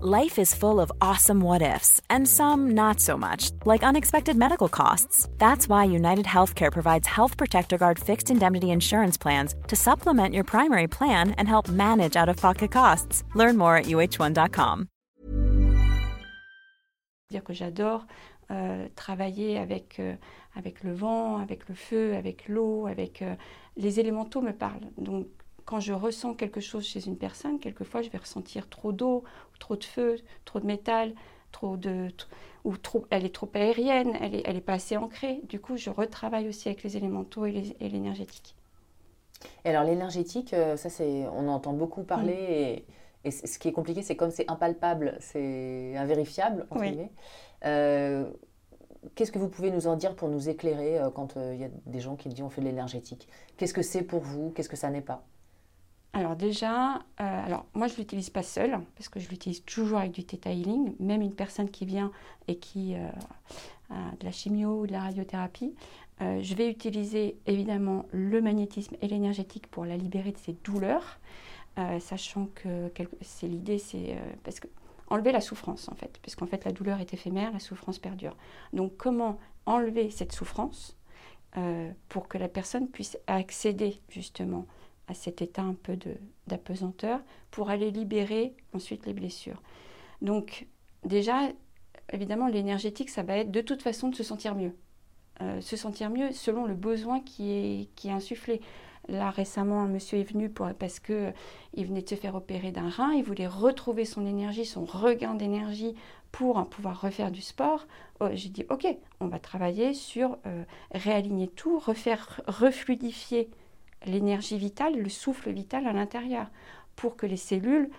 [0.00, 5.28] Life is full of awesome what-ifs and some not so much, like unexpected medical costs.
[5.38, 10.44] That's why United Healthcare provides Health Protector Guard fixed indemnity insurance plans to supplement your
[10.44, 13.22] primary plan and help manage out-of-pocket costs.
[13.34, 14.88] Learn more at uh1.com.
[17.30, 18.06] Dire que j'adore
[18.50, 20.14] euh, travailler avec euh,
[20.54, 23.34] avec le vent, avec le feu, avec l'eau, avec euh,
[23.76, 24.90] les élémentaux me parlent.
[24.98, 25.26] Donc
[25.64, 29.24] quand je ressens quelque chose chez une personne, quelquefois je vais ressentir trop d'eau,
[29.58, 31.14] trop de feu, trop de métal,
[31.50, 32.08] trop de
[32.64, 35.40] ou trop, elle est trop aérienne, elle est, elle est pas assez ancrée.
[35.48, 38.54] Du coup, je retravaille aussi avec les élémentaux et l'énergétique.
[39.64, 42.84] Et alors l'énergétique, euh, ça c'est, on entend beaucoup parler
[43.24, 46.66] et, ce qui est compliqué, c'est comme c'est impalpable, c'est invérifiable
[47.64, 48.28] euh,
[49.14, 51.68] Qu'est-ce que vous pouvez nous en dire pour nous éclairer euh, quand il y a
[51.86, 53.28] des gens qui disent on fait de l'énergétique?
[53.56, 54.50] Qu'est-ce que c'est pour vous?
[54.50, 55.24] Qu'est-ce que ça n'est pas?
[56.14, 59.98] Alors déjà, euh, alors moi je ne l'utilise pas seul parce que je l'utilise toujours
[59.98, 60.94] avec du Theta Healing.
[61.00, 62.12] Même une personne qui vient
[62.48, 63.08] et qui euh,
[63.88, 65.74] a de la chimio ou de la radiothérapie,
[66.20, 71.18] euh, je vais utiliser évidemment le magnétisme et l'énergétique pour la libérer de ses douleurs,
[72.00, 74.68] sachant que c'est l'idée, c'est parce que
[75.08, 78.36] enlever la souffrance en fait, puisqu'en fait la douleur est éphémère, la souffrance perdure.
[78.74, 80.98] Donc comment enlever cette souffrance
[82.10, 84.66] pour que la personne puisse accéder justement
[85.08, 85.98] à cet état un peu
[86.46, 89.62] d'apesanteur pour aller libérer ensuite les blessures.
[90.20, 90.66] Donc
[91.04, 91.50] déjà,
[92.12, 94.74] évidemment, l'énergétique, ça va être de toute façon de se sentir mieux.
[95.60, 98.60] se sentir mieux selon le besoin qui est, qui est insufflé.
[99.08, 101.34] Là, récemment, un monsieur est venu pour, parce qu'il
[101.74, 103.12] venait de se faire opérer d'un rein.
[103.12, 105.96] Il voulait retrouver son énergie, son regain d'énergie
[106.30, 107.86] pour pouvoir refaire du sport.
[108.20, 108.86] Oh, j'ai dit, OK,
[109.18, 110.38] on va travailler sur
[110.92, 113.50] réaligner tout, refaire refluidifier
[114.06, 116.46] l'énergie vitale, le souffle vital à l'intérieur,
[116.96, 117.90] pour que les cellules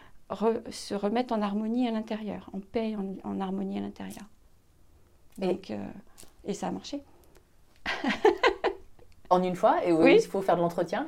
[0.69, 4.25] se remettent en harmonie à l'intérieur, en paix, en, en harmonie à l'intérieur.
[5.37, 5.75] Donc, et...
[5.75, 5.87] Euh,
[6.45, 7.01] et ça a marché.
[9.29, 11.07] en une fois Et oui, il faut faire de l'entretien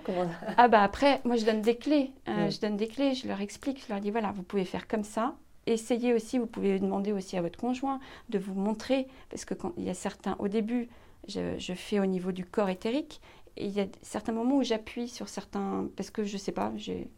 [0.58, 2.12] Ah bah après, moi je donne des clés.
[2.28, 4.88] Euh, je donne des clés, je leur explique, je leur dis voilà, vous pouvez faire
[4.88, 5.36] comme ça.
[5.68, 9.74] Essayez aussi, vous pouvez demander aussi à votre conjoint de vous montrer, parce que quand
[9.78, 10.90] il y a certains, au début,
[11.28, 13.20] je, je fais au niveau du corps éthérique,
[13.58, 17.10] il y a certains moments où j'appuie sur certains, parce que je sais pas, j'ai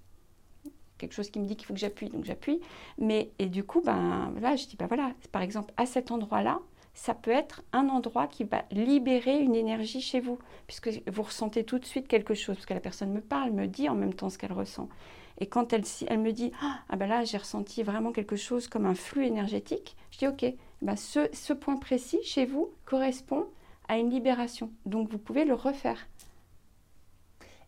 [0.97, 2.59] quelque chose qui me dit qu'il faut que j'appuie, donc j'appuie.
[2.97, 6.59] Mais et du coup, ben là, je dis ben voilà, par exemple à cet endroit-là,
[6.93, 11.63] ça peut être un endroit qui va libérer une énergie chez vous, puisque vous ressentez
[11.63, 14.13] tout de suite quelque chose, parce que la personne me parle, me dit en même
[14.13, 14.89] temps ce qu'elle ressent.
[15.39, 18.87] Et quand elle, elle me dit ah ben là j'ai ressenti vraiment quelque chose comme
[18.87, 20.45] un flux énergétique, je dis ok,
[20.81, 23.45] ben ce, ce point précis chez vous correspond
[23.87, 26.07] à une libération, donc vous pouvez le refaire.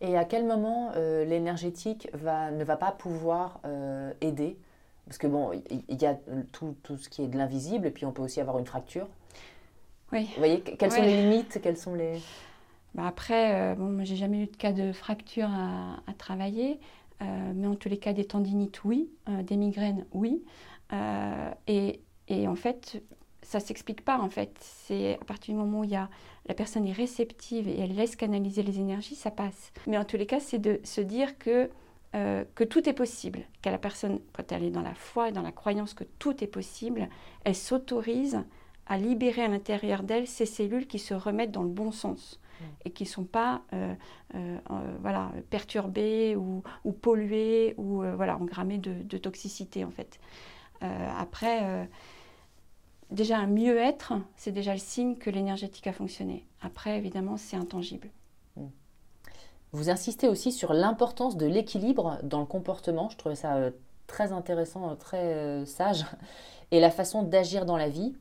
[0.02, 4.58] Et à quel moment euh, l'énergétique va, ne va pas pouvoir euh, aider?
[5.06, 5.52] Parce que bon,
[5.90, 6.16] il y, a
[6.52, 9.08] tout, tout, ce qui est de l'invisible, et puis on peut aussi avoir une fracture.
[10.12, 10.26] Oui.
[10.34, 12.20] Vous voyez, quelles sont les limites Quelles sont les...
[12.94, 16.80] Bah après, euh, bon, j'ai jamais eu de cas de fracture à, à travailler,
[17.22, 19.10] mais en tous les cas, des tendinites, oui,
[19.44, 20.44] des migraines, oui.
[21.68, 23.04] Et, et, en fait,
[23.50, 24.56] ça s'explique pas en fait.
[24.60, 26.08] C'est à partir du moment où il y a,
[26.46, 29.74] la personne est réceptive et elle laisse canaliser les énergies, ça passe.
[29.88, 31.72] Mais en tous les cas, c'est de se dire que,
[32.14, 33.40] euh, que tout est possible.
[33.64, 36.44] Qu'à la personne, quand elle est dans la foi et dans la croyance que tout
[36.44, 37.10] est possible,
[37.44, 38.40] elle s'autorise
[38.86, 42.64] à libérer à l'intérieur d'elle ces cellules qui se remettent dans le bon sens mm.
[42.86, 43.96] et qui ne sont pas euh,
[44.36, 44.58] euh,
[45.02, 50.20] voilà, perturbées ou, ou polluées ou voilà, engrammées de, de, toxicité en fait.
[50.82, 51.88] après
[53.12, 56.46] déjà un mieux-être, c'est déjà le signe que l'énergétique a fonctionné.
[56.62, 58.10] Après, évidemment, c'est intangible.
[58.56, 58.68] Hmm.
[59.72, 63.10] Vous insistez aussi sur l'importance de l'équilibre dans le comportement.
[63.10, 63.72] Je trouvais ça euh,
[64.08, 66.06] très intéressant, euh, très euh, sage.
[66.72, 68.16] Et la façon d'agir dans la vie.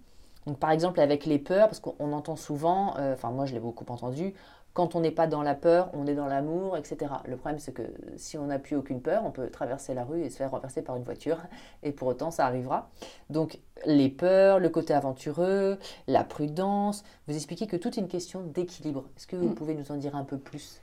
[0.46, 3.84] Donc, par exemple, avec les peurs, parce qu'on entend souvent, enfin, moi je l'ai beaucoup
[3.90, 4.32] entendu,
[4.78, 7.10] quand on n'est pas dans la peur, on est dans l'amour, etc.
[7.26, 7.82] Le problème, c'est que
[8.16, 10.82] si on n'a plus aucune peur, on peut traverser la rue et se faire renverser
[10.82, 11.38] par une voiture,
[11.82, 12.88] et pour autant, ça arrivera.
[13.28, 18.40] Donc, les peurs, le côté aventureux, la prudence, vous expliquez que tout est une question
[18.42, 19.02] d'équilibre.
[19.16, 19.54] Est-ce que vous mm.
[19.56, 20.80] pouvez nous en dire un peu plus?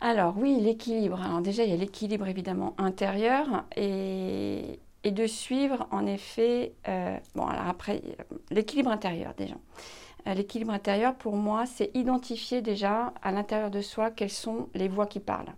[0.00, 1.22] Alors oui, l'équilibre.
[1.22, 7.46] Alors déjà, il y a l'équilibre évidemment intérieur et, de suivre en effet, euh, bon
[7.46, 8.02] alors après,
[8.50, 9.54] l'équilibre intérieur déjà.
[10.26, 14.88] Euh, l'équilibre intérieur, pour moi, c'est identifier déjà à l'intérieur de soi quelles sont les
[14.88, 15.54] voix qui parlent.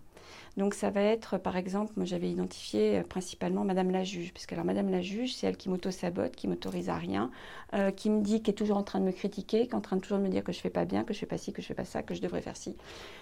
[0.55, 4.45] Donc ça va être, par exemple, moi j'avais identifié euh, principalement Madame la juge, parce
[4.45, 7.31] que alors Madame la juge, c'est elle qui m'auto-sabote, qui m'autorise à rien,
[7.73, 9.81] euh, qui me dit, qui est toujours en train de me critiquer, qui est en
[9.81, 11.53] train de toujours me dire que je fais pas bien, que je fais pas ci,
[11.53, 12.75] que je fais pas ça, que je devrais faire ci.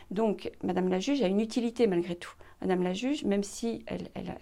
[0.09, 2.33] Donc Madame la juge a une utilité malgré tout.
[2.59, 4.35] Madame la juge, même si elle, elle,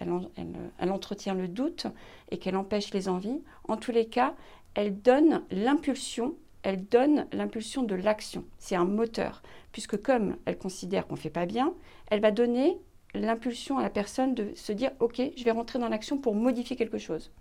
[0.79, 1.85] elle entretient le doute
[2.31, 4.33] et qu'elle empêche les envies, en tous les cas,
[4.73, 8.43] elle donne l'impulsion elle donne l'impulsion de l'action.
[8.57, 9.41] C'est un moteur,
[9.71, 11.73] puisque comme elle considère qu'on ne fait pas bien,
[12.07, 12.77] elle va donner
[13.13, 16.75] l'impulsion à la personne de se dire ok, je vais rentrer dans l'action pour modifier
[16.75, 17.31] quelque chose.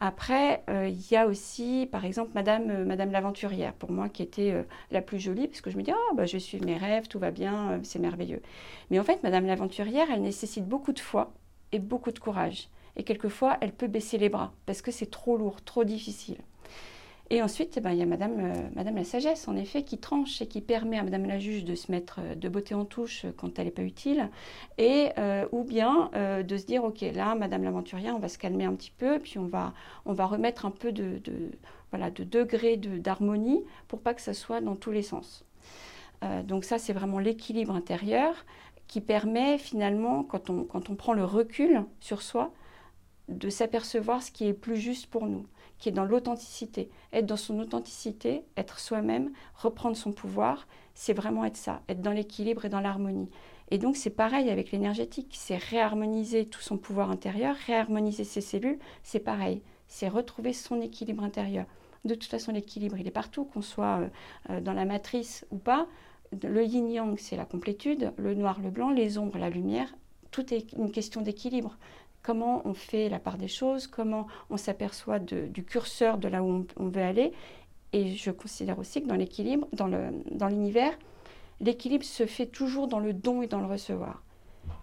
[0.00, 4.22] Après, euh, il y a aussi, par exemple, Madame, euh, Madame l'aventurière, pour moi, qui
[4.22, 6.76] était euh, la plus jolie, parce que je me dis, oh, bah, je suis mes
[6.76, 8.42] rêves, tout va bien, c'est merveilleux.
[8.90, 11.32] Mais en fait, Madame l'aventurière, elle nécessite beaucoup de foi
[11.72, 12.68] et beaucoup de courage.
[12.96, 16.38] Et quelquefois, elle peut baisser les bras, parce que c'est trop lourd, trop difficile.
[17.30, 19.96] Et ensuite, eh ben, il y a Madame, euh, Madame la sagesse, en effet, qui
[19.96, 22.84] tranche et qui permet à Madame la juge de se mettre euh, de beauté en
[22.84, 24.28] touche quand elle n'est pas utile,
[24.76, 28.64] et euh, ou bien de se dire, ok, là, Madame l'aventurière, on va se calmer
[28.64, 29.72] un petit peu, puis on va,
[30.04, 31.50] on va remettre un peu de, de
[31.90, 35.44] voilà, de degré d'harmonie pour pas que ça soit dans tous les sens.
[36.44, 38.44] donc ça, c'est vraiment l'équilibre intérieur
[38.86, 42.52] qui permet finalement, quand on, quand on prend le recul sur soi,
[43.28, 45.46] de s'apercevoir ce qui est plus juste pour nous
[45.78, 46.90] qui est dans l'authenticité.
[47.12, 52.12] Être dans son authenticité, être soi-même, reprendre son pouvoir, c'est vraiment être ça, être dans
[52.12, 53.30] l'équilibre et dans l'harmonie.
[53.70, 58.78] Et donc c'est pareil avec l'énergétique, c'est réharmoniser tout son pouvoir intérieur, réharmoniser ses cellules,
[59.02, 61.66] c'est pareil, c'est retrouver son équilibre intérieur.
[62.04, 64.08] De toute façon, l'équilibre, il est partout, qu'on soit euh,
[64.50, 65.86] euh, dans la matrice ou pas.
[66.42, 69.94] Le yin-yang, c'est la complétude, le noir, le blanc, les ombres, la lumière,
[70.34, 71.78] tout est une question d'équilibre
[72.24, 76.66] comment on fait la part des choses, comment on s'aperçoit du curseur de là où
[76.76, 77.32] on, veut aller.
[77.92, 80.98] Et je considère aussi que dans l'équilibre, dans l'univers,
[81.60, 84.22] l'équilibre se fait toujours dans le don et dans le recevoir.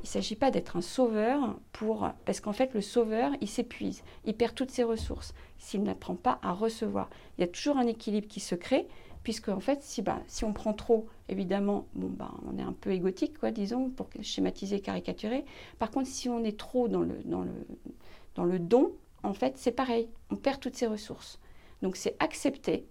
[0.01, 4.03] Il ne s'agit pas d'être un sauveur pour parce qu'en fait le sauveur il s'épuise,
[4.25, 7.09] il perd toutes ses ressources s'il n'apprend pas à recevoir.
[7.37, 8.87] Il y a toujours un équilibre qui se crée
[9.23, 12.91] puisque en fait si bah, si on prend trop évidemment bah on est un peu
[12.91, 15.45] égotique disons pour schématiser caricaturer.
[15.79, 18.91] Par contre si on est trop dans le don
[19.23, 21.39] en fait c'est pareil, on perd toutes ses ressources.
[21.81, 22.85] Donc c'est accepter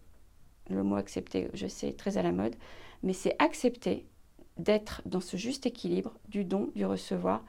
[0.68, 2.54] le mot accepter je sais très à la mode
[3.02, 4.06] mais c'est accepter
[4.58, 7.42] d'être dans ce juste équilibre du don, du recevoir,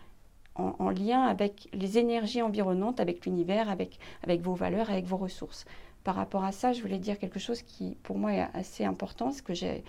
[0.56, 5.66] en, lien avec les énergies environnantes, avec l'univers, avec vos valeurs, avec vos ressources.
[6.04, 9.32] Par rapport à ça, je voulais dire quelque chose qui, pour moi, est assez important,
[9.32, 9.84] ce que j'ai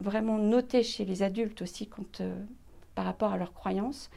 [0.00, 2.34] vraiment noté chez les adultes aussi, quand, euh,
[2.94, 4.10] par rapport à leurs croyances.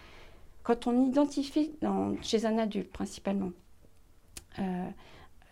[0.64, 1.74] Quand on identifie,
[2.22, 3.52] chez un adulte principalement,
[4.60, 4.88] euh,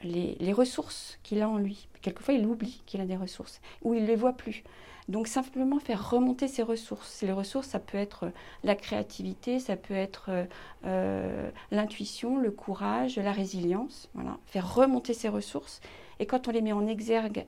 [0.03, 3.93] les, les, ressources qu'il a en lui, quelquefois il oublie qu'il a des ressources, ou
[3.93, 4.63] il ne les voit plus.
[5.07, 7.21] Donc simplement faire remonter ses ressources.
[7.21, 8.31] Les ressources, ça peut être euh,
[8.63, 10.45] la créativité, ça peut être euh,
[10.85, 14.09] euh, l'intuition, le courage, la résilience.
[14.45, 15.81] Faire remonter ses ressources.
[16.19, 17.47] Et quand on les met en exergue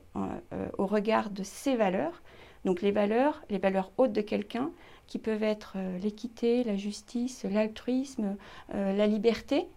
[0.78, 2.22] au regard de ses valeurs,
[2.64, 4.70] donc les valeurs, les valeurs hautes de quelqu'un,
[5.06, 8.36] qui peuvent être l'équité, la justice, l'altruisme,
[8.72, 9.68] la liberté,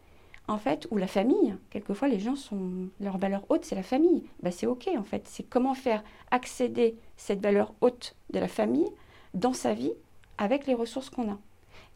[0.47, 1.55] en fait, ou la famille.
[1.69, 2.89] Quelquefois, les gens sont.
[2.99, 4.23] Leur valeur haute, c'est la famille.
[4.41, 5.27] Ben, c'est OK, en fait.
[5.27, 8.89] C'est comment faire accéder cette valeur haute de la famille
[9.33, 9.93] dans sa vie
[10.37, 11.37] avec les ressources qu'on a.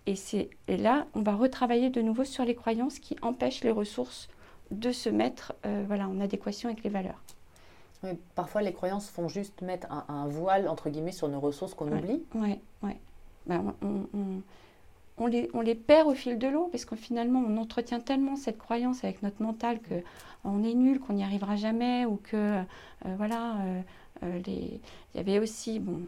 [0.07, 0.15] Et,
[0.67, 4.29] et là, on va retravailler de nouveau sur les croyances qui empêchent les ressources
[4.71, 7.21] de se mettre euh, voilà, en adéquation avec les valeurs.
[8.35, 12.23] parfois, les croyances font juste mettre un, voile, entre guillemets, sur nos ressources qu'on oublie.
[12.33, 12.93] Oui, oui.
[13.45, 14.41] Ben, on on
[15.19, 19.21] les, perd au fil de l'eau parce que finalement on entretient tellement cette croyance avec
[19.23, 19.95] notre mental que
[20.43, 22.35] on est nul, qu'on n'y arrivera jamais ou que
[23.05, 23.57] euh, voilà.
[23.57, 23.81] Euh,
[24.23, 24.79] euh, il
[25.15, 26.01] y avait aussi, bon,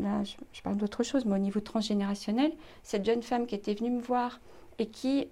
[0.00, 2.52] là je, parle d'autre chose, mais au niveau transgénérationnel,
[2.82, 4.40] cette jeune femme qui était venue me voir
[4.80, 5.28] et qui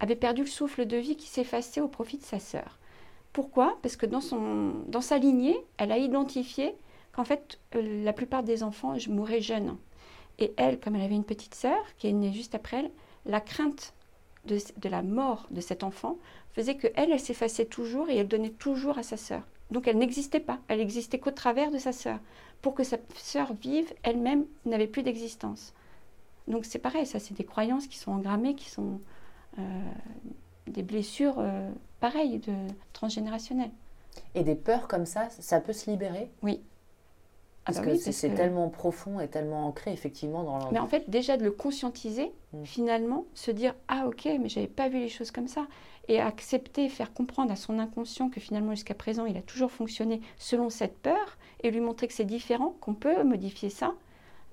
[0.00, 2.78] avait perdu le souffle de vie, qui s'effaçait au profit de sa sœur.
[3.34, 3.76] Pourquoi?
[3.82, 4.20] Parce que dans,
[4.86, 6.74] dans sa lignée, elle a identifié
[7.12, 9.76] qu'en fait, la plupart des enfants mouraient jeunes.
[10.38, 12.90] Et elle, comme elle avait une petite sœur qui est née juste après elle,
[13.26, 13.94] la crainte
[14.46, 16.18] de, la mort de cet enfant
[16.52, 19.42] faisait que elle, s'effaçait toujours et elle donnait toujours à sa sœur.
[19.70, 22.18] Donc elle n'existait pas, elle n'existait qu'au travers de sa sœur.
[22.62, 25.74] Pour que sa sœur vive, elle-même n'avait plus d'existence.
[26.48, 29.00] Donc c'est pareil, ça c'est des croyances qui sont engrammées, qui sont
[29.58, 29.62] euh,
[30.66, 31.70] des blessures euh,
[32.00, 32.54] pareilles, de
[32.92, 33.72] transgénérationnelles.
[34.34, 36.30] Et des peurs comme ça, ça peut se libérer?
[36.42, 36.60] Oui,
[37.66, 41.08] ah parce bah que c'est tellement profond et tellement ancré effectivement dans Mais en fait,
[41.08, 42.64] déjà de le conscientiser, mm.
[42.64, 45.66] finalement, se dire ah ok, mais j'avais pas vu les choses comme ça,
[46.08, 50.20] et accepter, faire comprendre à son inconscient que finalement jusqu'à présent il a toujours fonctionné
[50.36, 53.94] selon cette peur, et lui montrer que c'est différent, qu'on peut modifier ça.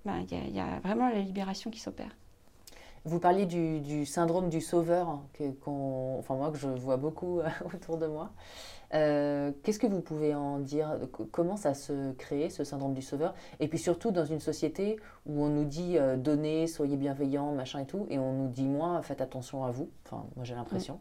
[0.06, 2.15] Bah, il y, a vraiment la libération qui s'opère.
[3.04, 5.43] Vous parliez du, syndrome du sauveur, que,
[6.17, 7.41] enfin moi que je vois beaucoup
[7.74, 8.32] autour de moi.
[8.93, 10.97] Euh, qu'est-ce que vous pouvez en dire?
[11.32, 13.34] Comment ça se crée, ce syndrome du sauveur?
[13.60, 17.80] Et puis surtout dans une société où on nous dit euh, donnez, soyez bienveillants, machin
[17.80, 19.89] et tout, et on nous dit moins, faites attention à vous.
[20.06, 20.99] Enfin, moi j'ai l'impression.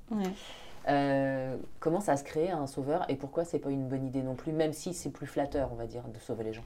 [0.89, 3.05] Euh, comment ça se crée un sauveur?
[3.09, 5.77] Et pourquoi c'est pas une bonne idée non plus, même si c'est plus flatteur, on
[5.77, 6.65] va dire, de sauver les gens?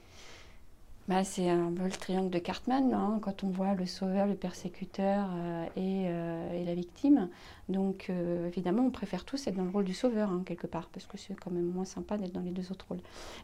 [1.07, 4.33] Bah, c'est un peu le triangle de Cartman, hein, quand on voit le sauveur, le
[4.33, 7.29] persécuteur euh, euh, et, la victime.
[7.69, 10.89] Donc euh, évidemment, on préfère tous être dans le rôle du sauveur, hein, quelque part,
[10.89, 13.01] parce que c'est quand même moins sympa d'être dans les deux autres rôles.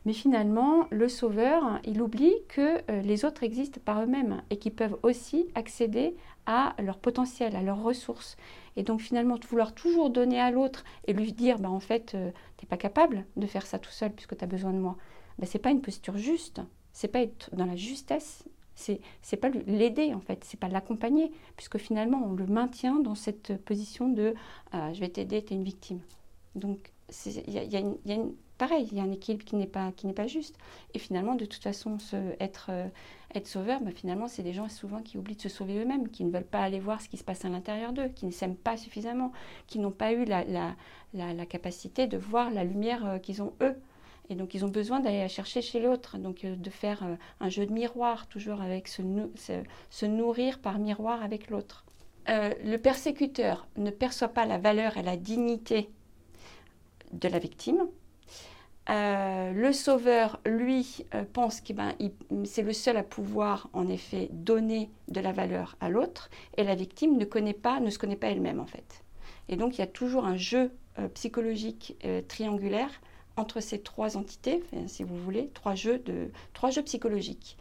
[0.07, 4.97] Mais finalement, le sauveur, il oublie que les autres existent par eux-mêmes et qu'ils peuvent
[5.03, 6.15] aussi accéder
[6.47, 8.37] à leur potentiel, à leurs ressources.
[8.75, 12.17] Et donc finalement, vouloir toujours donner à l'autre et lui dire, bah, en fait, tu
[12.17, 14.97] n'es pas capable de faire ça tout seul puisque tu as besoin de moi,
[15.37, 16.61] bah, ce n'est pas une posture juste
[16.93, 18.43] c'est pas être dans la justesse,
[18.75, 23.15] c'est c'est pas l'aider en fait, c'est pas l'accompagner, puisque finalement on le maintient dans
[23.15, 24.33] cette position de
[24.73, 25.99] euh, je vais t'aider, tu es une victime.
[26.55, 26.91] Donc
[27.25, 30.13] il y, a, une, pareil, il y a un équilibre qui n'est pas qui n'est
[30.13, 30.57] pas juste.
[30.93, 32.87] Et finalement, de toute façon, se, être euh,
[33.35, 36.23] être sauveur, bah, finalement, c'est des gens souvent qui oublient de se sauver eux-mêmes, qui
[36.23, 38.55] ne veulent pas aller voir ce qui se passe à l'intérieur d'eux, qui ne s'aiment
[38.55, 39.31] pas suffisamment,
[39.67, 40.75] qui n'ont pas eu la, la,
[41.13, 43.75] la, capacité de voir la lumière euh, qu'ils ont eux.
[44.31, 47.49] Et donc, ils ont besoin d'aller chercher chez l'autre, donc euh, de faire euh, un
[47.49, 49.01] jeu de miroir, toujours avec se,
[49.89, 51.83] se, nourrir par miroir avec l'autre.
[52.29, 55.89] Euh, le persécuteur ne perçoit pas la valeur et la dignité
[57.11, 57.87] de la victime.
[58.87, 61.93] le sauveur, lui, pense que ben,
[62.45, 66.75] c'est le seul à pouvoir, en effet, donner de la valeur à l'autre, et la
[66.75, 69.03] victime ne, connaît pas, ne se connaît pas elle-même, en fait.
[69.49, 70.71] Et donc, il y a toujours un jeu
[71.13, 71.97] psychologique
[72.29, 73.01] triangulaire
[73.41, 77.57] entre ces trois entités, si vous voulez, trois jeux, de, trois jeux psychologiques.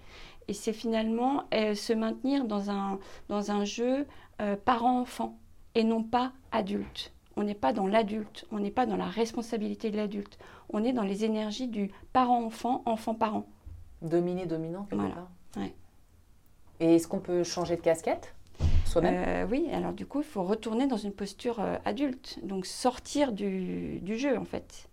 [0.47, 4.07] Et c'est finalement euh, se maintenir dans un, dans un jeu
[4.41, 5.39] euh, parent-enfant
[5.75, 7.13] et non pas adulte.
[7.37, 10.93] On n'est pas dans l'adulte, on n'est pas dans la responsabilité de l'adulte, on est
[10.93, 13.47] dans les énergies du parent-enfant, enfant-parent.
[14.03, 15.29] Dominé-dominant, Voilà.
[15.57, 15.75] Ouais.
[16.81, 18.35] Et est-ce qu'on peut changer de casquette
[18.87, 19.25] soi-même?
[19.27, 23.33] Euh, oui, alors du coup, il faut retourner dans une posture euh, adulte, donc sortir
[23.33, 24.90] du, du jeu en fait.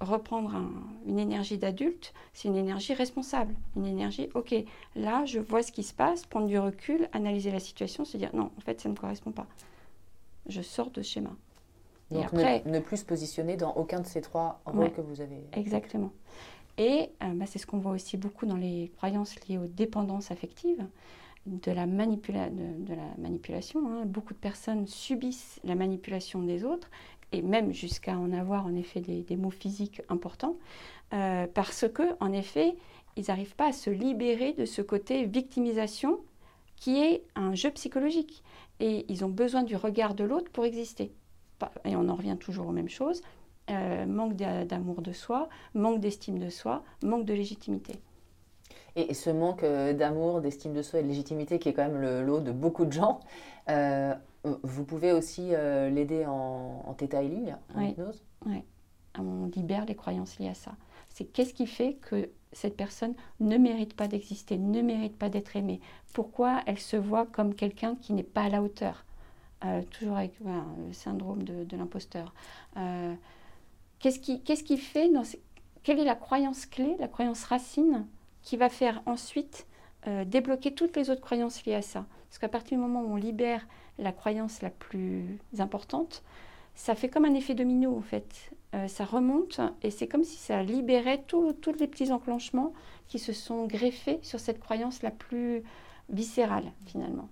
[0.00, 0.72] Reprendre un-
[1.06, 4.54] une énergie d'adulte, c'est une énergie responsable, une énergie, ok,
[4.96, 8.30] là je vois ce qui se passe, prendre du recul, analyser la situation, se dire
[8.34, 9.46] non, en fait ça ne me correspond pas.
[10.48, 11.30] Je sors de ce schéma.
[12.10, 14.90] Et Donc après, ne, ne plus se positionner dans aucun de ces trois rôles Ouais.
[14.90, 15.42] que vous avez.
[15.54, 16.10] Exactement.
[16.76, 20.30] Et euh, bah, c'est ce qu'on voit aussi beaucoup dans les croyances liées aux dépendances
[20.32, 20.84] affectives,
[21.46, 23.80] de la, manipula- de, de la manipulation.
[23.86, 24.06] hein.
[24.06, 26.90] Beaucoup de personnes subissent la manipulation des autres,
[27.34, 30.56] et même jusqu'à en avoir en effet des, mots physiques importants,
[31.12, 32.76] euh, parce que en effet,
[33.16, 36.20] ils n'arrivent pas à se libérer de ce côté victimisation
[36.76, 38.42] qui est un jeu psychologique.
[38.80, 41.12] Et ils ont besoin du regard de l'autre pour exister.
[41.84, 43.22] Et on en revient toujours aux mêmes choses.
[43.70, 47.94] Euh, manque d'a- d'amour de soi, manque d'estime de soi, manque de légitimité.
[48.96, 52.00] Et, ce manque euh, d'amour, d'estime de soi et de légitimité qui est quand même
[52.00, 53.20] le lot de beaucoup de gens,
[54.62, 57.90] vous pouvez aussi euh, l'aider en, en Theta Healing, en Oui.
[57.90, 58.22] hypnose
[59.18, 60.76] On libère les croyances liées à ça.
[61.08, 65.56] C'est qu'est-ce qui fait que cette personne ne mérite pas d'exister, ne mérite pas d'être
[65.56, 65.80] aimée?
[66.12, 69.04] Pourquoi elle se voit comme quelqu'un qui n'est pas à la hauteur?
[69.64, 72.34] Euh, Toujours avec voilà, le syndrome de, de l'imposteur.
[72.76, 73.14] Euh,
[73.98, 75.42] qu'est-ce qui, qu'est-ce qui fait dans ces-
[75.82, 78.06] Quelle est la croyance clé, la croyance racine
[78.42, 79.66] qui va faire ensuite
[80.06, 82.06] euh, débloquer toutes les autres croyances liées à ça?
[82.34, 83.64] Parce qu'à partir du moment où on libère
[83.96, 86.24] la croyance la plus importante,
[86.74, 88.50] ça fait comme un effet domino en fait.
[88.74, 92.72] Euh, ça remonte et c'est comme si ça libérait tous les petits enclenchements
[93.06, 95.62] qui se sont greffés sur cette croyance la plus
[96.08, 97.28] viscérale finalement.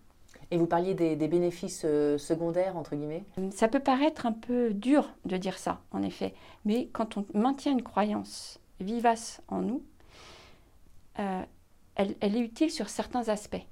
[0.53, 3.25] Et vous parliez des, des bénéfices euh, secondaires, entre guillemets?
[3.51, 6.33] Ça peut paraître un peu dur de dire ça, en effet,
[6.65, 9.83] mais quand on maintient une croyance vivace en nous,
[11.19, 11.43] euh,
[11.97, 13.67] elle, elle est utile sur certains aspects,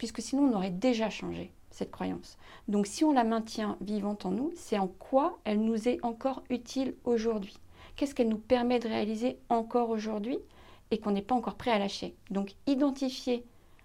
[0.00, 2.38] puisque sinon on aurait déjà changé cette croyance.
[2.68, 6.42] Donc si on la maintient vivante en nous, c'est en quoi elle nous est encore
[6.48, 7.58] utile aujourd'hui.
[7.96, 10.38] Qu'est-ce qu'elle nous permet de réaliser encore aujourd'hui
[10.90, 12.14] et qu'on n'est pas encore prêt à lâcher.
[12.30, 13.44] Donc identifier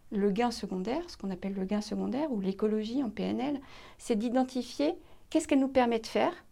[0.09, 3.59] le gain secondaire, ce qu'on appelle le gain secondaire ou l'écologie en PNL,
[3.97, 4.95] c'est d'identifier
[5.30, 6.44] qu'est-ce qu'elle nous permet de faire,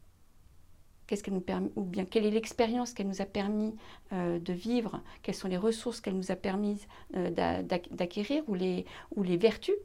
[1.21, 3.75] qu'elle est l'expérience qu'elle nous a permis
[4.11, 6.79] euh, de vivre, quelles sont les ressources qu'elle nous a permis
[7.15, 8.85] euh, d'a- d'ac- d'acquérir ou les,
[9.37, 9.75] vertus,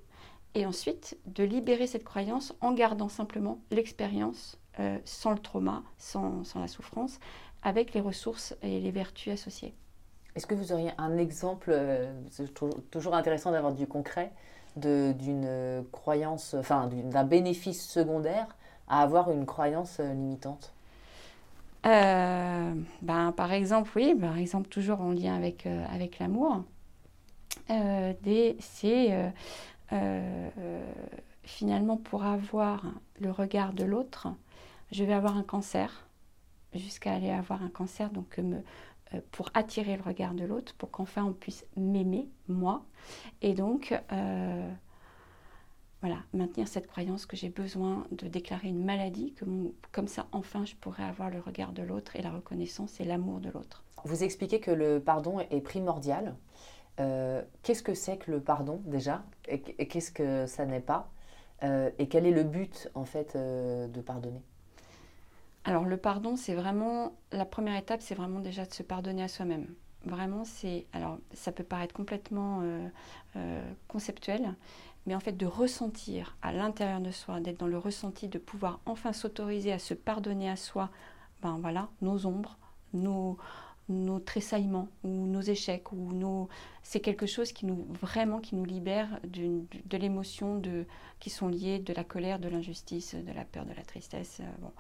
[0.54, 6.42] et ensuite de libérer cette croyance en gardant simplement l'expérience euh, sans le trauma, sans,
[6.60, 7.18] la souffrance,
[7.62, 9.74] avec les ressources et les vertus associées.
[10.36, 11.76] Est-ce que vous auriez un exemple,
[12.30, 14.30] c'est tou- toujours intéressant d'avoir du concret,
[14.76, 18.46] d'une croyance, enfin d'un bénéfice secondaire
[18.86, 20.72] à avoir une croyance limitante?
[23.02, 26.64] Ben, par exemple, oui, par exemple, toujours en lien avec, euh, avec l'amour,
[27.70, 28.12] euh,
[28.60, 29.30] c'est euh,
[29.92, 30.92] euh, euh,
[31.44, 32.84] finalement pour avoir
[33.20, 34.28] le regard de l'autre,
[34.92, 36.06] je vais avoir un cancer,
[36.74, 38.64] jusqu'à aller avoir un cancer, donc euh, me-
[39.14, 42.84] euh, pour attirer le regard de l'autre, pour qu'enfin on puisse m'aimer, moi,
[43.42, 44.70] et donc euh,
[46.00, 50.26] voilà, maintenir cette croyance que j'ai besoin de déclarer une maladie, que mon- comme ça,
[50.32, 53.82] enfin, je pourrais avoir le regard de l'autre et la reconnaissance et l'amour de l'autre.
[54.04, 56.36] Vous expliquez que le pardon est primordial.
[57.00, 59.24] Euh, qu'est-ce que c'est que le pardon déjà?
[59.48, 61.10] Et, et qu'est-ce que ça n'est pas?
[61.62, 64.42] Euh, Et quel est le but en fait euh, de pardonner?
[65.64, 69.28] Alors, le pardon, c'est vraiment, la première étape, c'est vraiment déjà de se pardonner à
[69.28, 69.66] soi-même.
[70.04, 72.88] Vraiment, c'est, alors, ça peut paraître complètement euh,
[73.36, 74.54] euh, conceptuel,
[75.08, 78.78] mais en fait, de ressentir à l'intérieur de soi, d'être dans le ressenti, de pouvoir
[78.84, 80.90] enfin s'autoriser à se pardonner à soi,
[81.40, 82.58] ben voilà, nos ombres,
[82.92, 83.38] nos,
[83.88, 86.50] nos tressaillements ou nos échecs ou nos
[86.82, 90.84] c'est quelque chose qui nous vraiment qui nous libère de l'émotion de
[91.20, 94.50] qui sont liées de la colère de l'injustice de la peur de la tristesse euh,
[94.60, 94.72] bon.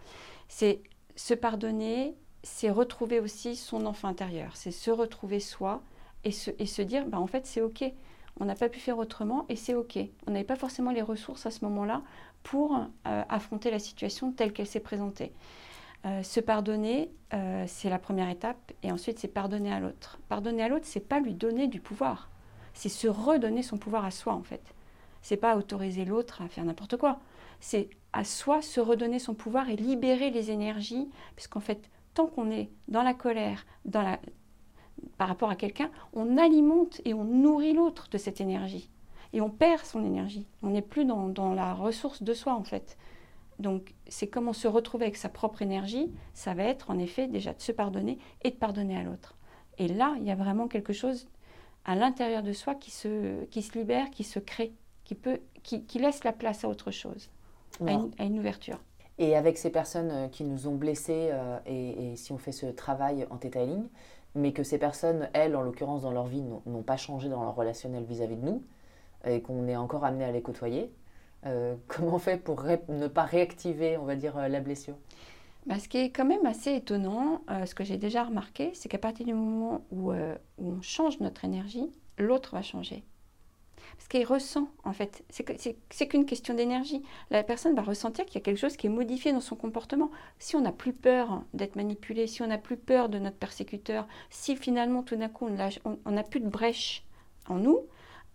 [0.48, 0.82] C'est
[1.16, 5.82] se pardonner c'est retrouver aussi son enfant intérieur c'est se retrouver soi
[6.24, 7.90] et se, et se dire bah en fait c'est ok
[8.40, 11.46] on n'a pas pu faire autrement et c'est ok on n'avait pas forcément les ressources
[11.46, 12.02] à ce moment-là
[12.42, 12.76] pour
[13.06, 15.32] euh, affronter la situation telle qu'elle s'est présentée
[16.06, 20.20] euh, se pardonner, euh, c'est la première étape, et ensuite c'est pardonner à l'autre.
[20.28, 22.30] Pardonner à l'autre, c'est pas lui donner du pouvoir,
[22.72, 24.74] c'est se redonner son pouvoir à soi en fait.
[25.22, 27.18] C'est pas autoriser l'autre à faire n'importe quoi.
[27.58, 32.52] C'est à soi se redonner son pouvoir et libérer les énergies, puisqu'en fait tant qu'on
[32.52, 34.20] est dans la colère, dans la,
[35.16, 38.90] par rapport à quelqu'un, on alimente et on nourrit l'autre de cette énergie.
[39.32, 40.46] Et on perd son énergie.
[40.62, 42.96] On n'est plus dans, dans, la ressource de soi, en fait.
[43.58, 46.10] Donc, c'est comment se retrouver avec sa propre énergie.
[46.32, 49.36] Ça va être, en effet, déjà de se pardonner et de pardonner à l'autre.
[49.78, 51.28] Et là, il y a vraiment quelque chose
[51.84, 54.72] à l'intérieur de soi qui se, qui se libère, qui se crée,
[55.04, 57.30] qui, peut, qui, qui laisse la place à autre chose,
[57.80, 58.78] à une, à une, ouverture.
[59.18, 62.52] Et avec ces personnes euh, qui nous ont blessés, euh, et, et, si on fait
[62.52, 63.88] ce travail en detailing,
[64.34, 67.54] mais que ces personnes, elles, en l'occurrence, dans leur vie, n'ont pas changé dans leur
[67.54, 68.62] relationnel vis-à-vis -vis de nous,
[69.24, 70.92] et qu'on est encore amené à les côtoyer,
[71.46, 74.96] euh, comment on fait pour ne pas réactiver, on va dire, euh, la blessure?
[75.66, 78.88] Bah, Ce qui est quand même assez étonnant, euh, ce que j'ai déjà remarqué, c'est
[78.88, 80.12] qu'à partir du moment où,
[80.58, 83.04] on change notre énergie, l'autre va changer.
[83.96, 87.02] Parce qu'il ressent, en fait, c'est qu'une question d'énergie.
[87.30, 90.10] La personne va ressentir qu'il y a quelque chose qui est modifié dans son comportement.
[90.38, 94.06] Si on n'a plus peur d'être manipulé, si on n'a plus peur de notre persécuteur,
[94.30, 97.04] si finalement tout d'un coup on n'a plus de brèche
[97.48, 97.80] en nous,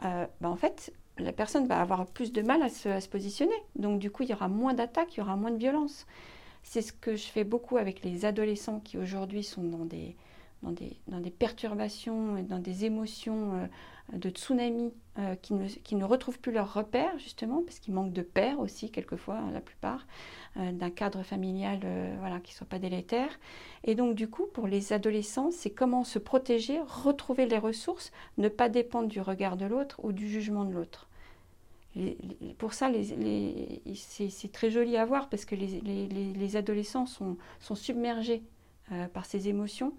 [0.05, 3.07] euh, bah, en fait, la personne va avoir plus de mal à se, à se
[3.07, 3.55] positionner.
[3.75, 6.05] Donc du coup, il y aura moins d'attaques, il y aura moins de violence.
[6.63, 10.15] C'est ce que je fais beaucoup avec les adolescents qui aujourd'hui sont dans des,
[10.63, 16.73] dans, des, perturbations, dans des émotions euh, de tsunami, euh, qui, ne, retrouvent plus leurs
[16.73, 20.07] repères, justement, parce qu'ils manquent de père aussi, quelquefois, la plupart,
[20.57, 21.79] euh, d'un cadre familial
[22.19, 23.39] voilà, qui ne soit pas délétère.
[23.83, 28.47] Et donc, du coup, pour les adolescents, c'est comment se protéger, retrouver les ressources, ne
[28.47, 31.09] pas dépendre du regard de l'autre ou du jugement de l'autre.
[32.57, 32.89] Pour ça,
[33.93, 35.67] c'est très joli à voir parce que les,
[36.07, 38.41] les adolescents sont, submergés
[39.13, 39.93] par ces émotions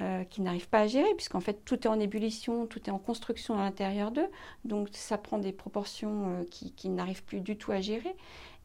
[0.00, 2.98] euh, qui n'arrivent pas à gérer, puisqu'en fait tout est en ébullition, tout est en
[2.98, 4.28] construction à l'intérieur d'eux,
[4.64, 8.14] donc ça prend des proportions euh, qui, n'arrivent plus du tout à gérer.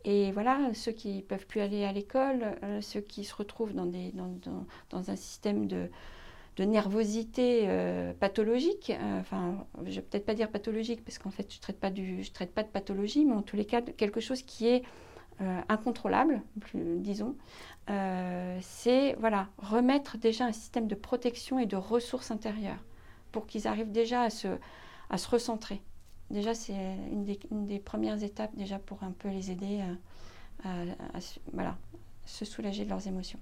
[0.06, 3.74] Et voilà, ceux qui ne peuvent plus aller à l'école, euh, ceux qui se retrouvent
[3.74, 5.90] dans, des, dans, dans, dans un système de,
[6.58, 11.52] de nervosité euh, pathologique, enfin, je ne vais peut-être pas dire pathologique, parce qu'en fait,
[11.52, 14.68] je ne traite, traite pas de pathologie, mais en tous les cas, quelque chose qui
[14.68, 14.84] est
[15.44, 16.42] euh, incontrôlable,
[16.74, 17.36] disons,
[17.90, 22.84] euh, c'est voilà, remettre déjà un système de protection et de ressources intérieures
[23.32, 24.48] pour qu'ils arrivent déjà à se,
[25.10, 25.82] à se recentrer.
[26.30, 26.74] Déjà, c'est
[27.12, 27.26] une
[27.68, 29.82] des, premières étapes déjà pour un peu les aider
[30.64, 30.82] à, à,
[31.18, 31.20] à
[31.52, 31.78] voilà,
[32.26, 33.40] se soulager de leurs émotions.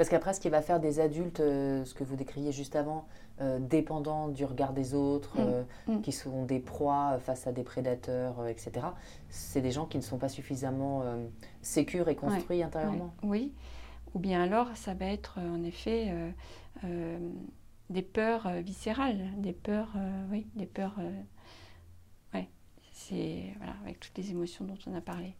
[0.00, 3.06] Parce qu'après, ce qui va faire des adultes, euh, ce que vous décriez juste avant,
[3.42, 5.44] euh, dépendants du regard des autres, Mm.
[5.90, 8.86] euh, qui sont des proies face à des prédateurs, etc.,
[9.28, 11.02] c'est des gens qui ne sont pas suffisamment
[11.60, 13.12] sécures et construits Ouais, intérieurement.
[13.22, 13.52] ouais, oui.
[14.14, 16.14] Ou bien alors, ça va être en effet
[17.90, 19.92] des peurs viscérales, des peurs,
[20.30, 20.96] oui, des peurs.
[22.32, 22.48] ouais,
[22.90, 25.34] c'est voilà, avec toutes les émotions dont on a parlé.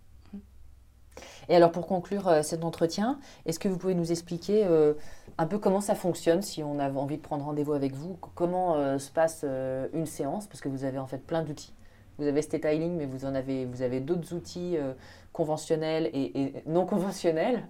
[1.49, 4.95] Et alors, pour conclure euh, cet entretien, est-ce que vous pouvez nous expliquer euh,
[5.39, 8.77] un peu comment ça fonctionne si on a envie de prendre rendez-vous avec vous Comment
[8.77, 9.45] euh, se passe
[9.93, 10.47] une séance?
[10.47, 11.75] Parce que vous avez en fait plein d'outils.
[12.18, 14.77] Vous avez Theta Healing, mais vous en avez, vous avez d'autres outils
[15.33, 17.62] conventionnels et, non conventionnels,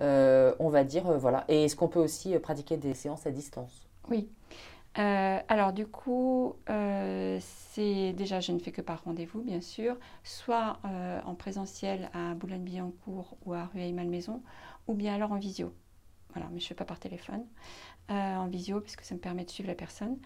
[0.00, 1.44] on va dire, voilà.
[1.48, 3.88] Et est-ce qu'on peut aussi pratiquer des séances à distance?
[4.10, 4.28] Oui.
[4.98, 9.96] Euh, alors du coup, euh, c'est déjà, je ne fais que par rendez-vous, bien sûr,
[10.24, 14.42] soit euh, en présentiel à Boulogne-Billancourt ou à Rueil-Malmaison,
[14.86, 15.74] ou bien alors en visio.
[16.32, 17.44] Voilà, mais je ne fais pas par téléphone,
[18.08, 20.18] en visio, parce que ça me permet de suivre la personne.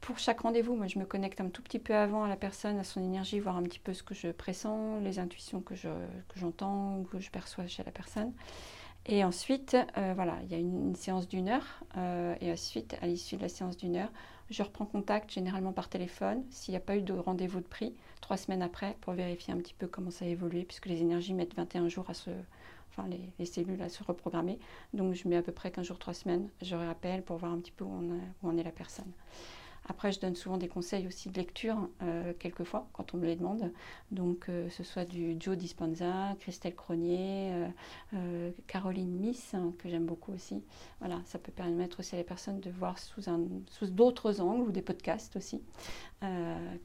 [0.00, 2.78] Pour chaque rendez-vous, moi, je me connecte un tout petit peu avant à la personne,
[2.78, 5.74] à son énergie, voir un petit peu ce que je pressens, les intuitions que
[6.34, 8.32] j'entends ou que je perçois chez la personne.
[9.06, 11.82] Et ensuite, euh, voilà, il y a une, séance d'une heure.
[11.96, 14.12] Euh, et ensuite, à l'issue de la séance d'une heure,
[14.50, 17.94] je reprends contact généralement par téléphone, s'il n'y a pas eu de rendez-vous de prix,
[18.20, 21.34] trois semaines après, pour vérifier un petit peu comment ça a évolué, puisque les énergies
[21.34, 22.30] mettent 21 jours à se.
[22.90, 24.58] Enfin, les, les cellules à se reprogrammer.
[24.92, 26.50] Donc, je mets à peu près 15 jours, 3 semaines.
[26.60, 29.10] Je rappelle pour voir un petit peu où, où en est la personne.
[29.88, 33.34] Après, je donne souvent des conseils aussi de lecture, euh, quelquefois, quand on me les
[33.34, 33.72] demande.
[34.12, 37.68] Donc, euh, ce soit du Joe Dispenza, Christelle Cronier, euh,
[38.14, 40.62] euh, Caroline Miss, hein, que j'aime beaucoup aussi.
[41.00, 44.68] Voilà, ça peut permettre aussi à les personnes de voir sous, un, sous d'autres angles,
[44.68, 45.62] ou des podcasts aussi,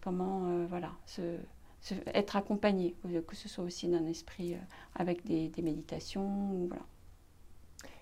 [0.02, 1.38] comment, voilà, se,
[1.82, 2.96] se, être accompagné,
[3.28, 4.56] que ce soit aussi d'un esprit
[4.96, 6.84] avec des, des méditations, voilà.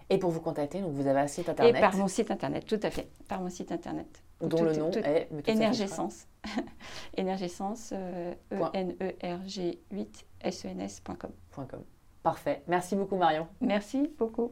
[0.09, 2.65] Et pour vous contacter, donc vous avez un site internet Et par mon site internet,
[2.65, 4.21] tout à fait, par mon site internet.
[4.41, 6.27] Dont Tout- le nom tout- est Énergessence.
[7.17, 11.31] Énergessence, euh, E E-N-E-R-G-8-S-E-N-S.com.
[11.67, 11.83] .com.
[12.23, 12.63] Parfait.
[12.67, 13.47] Merci beaucoup Marion.
[13.61, 14.51] Merci beaucoup.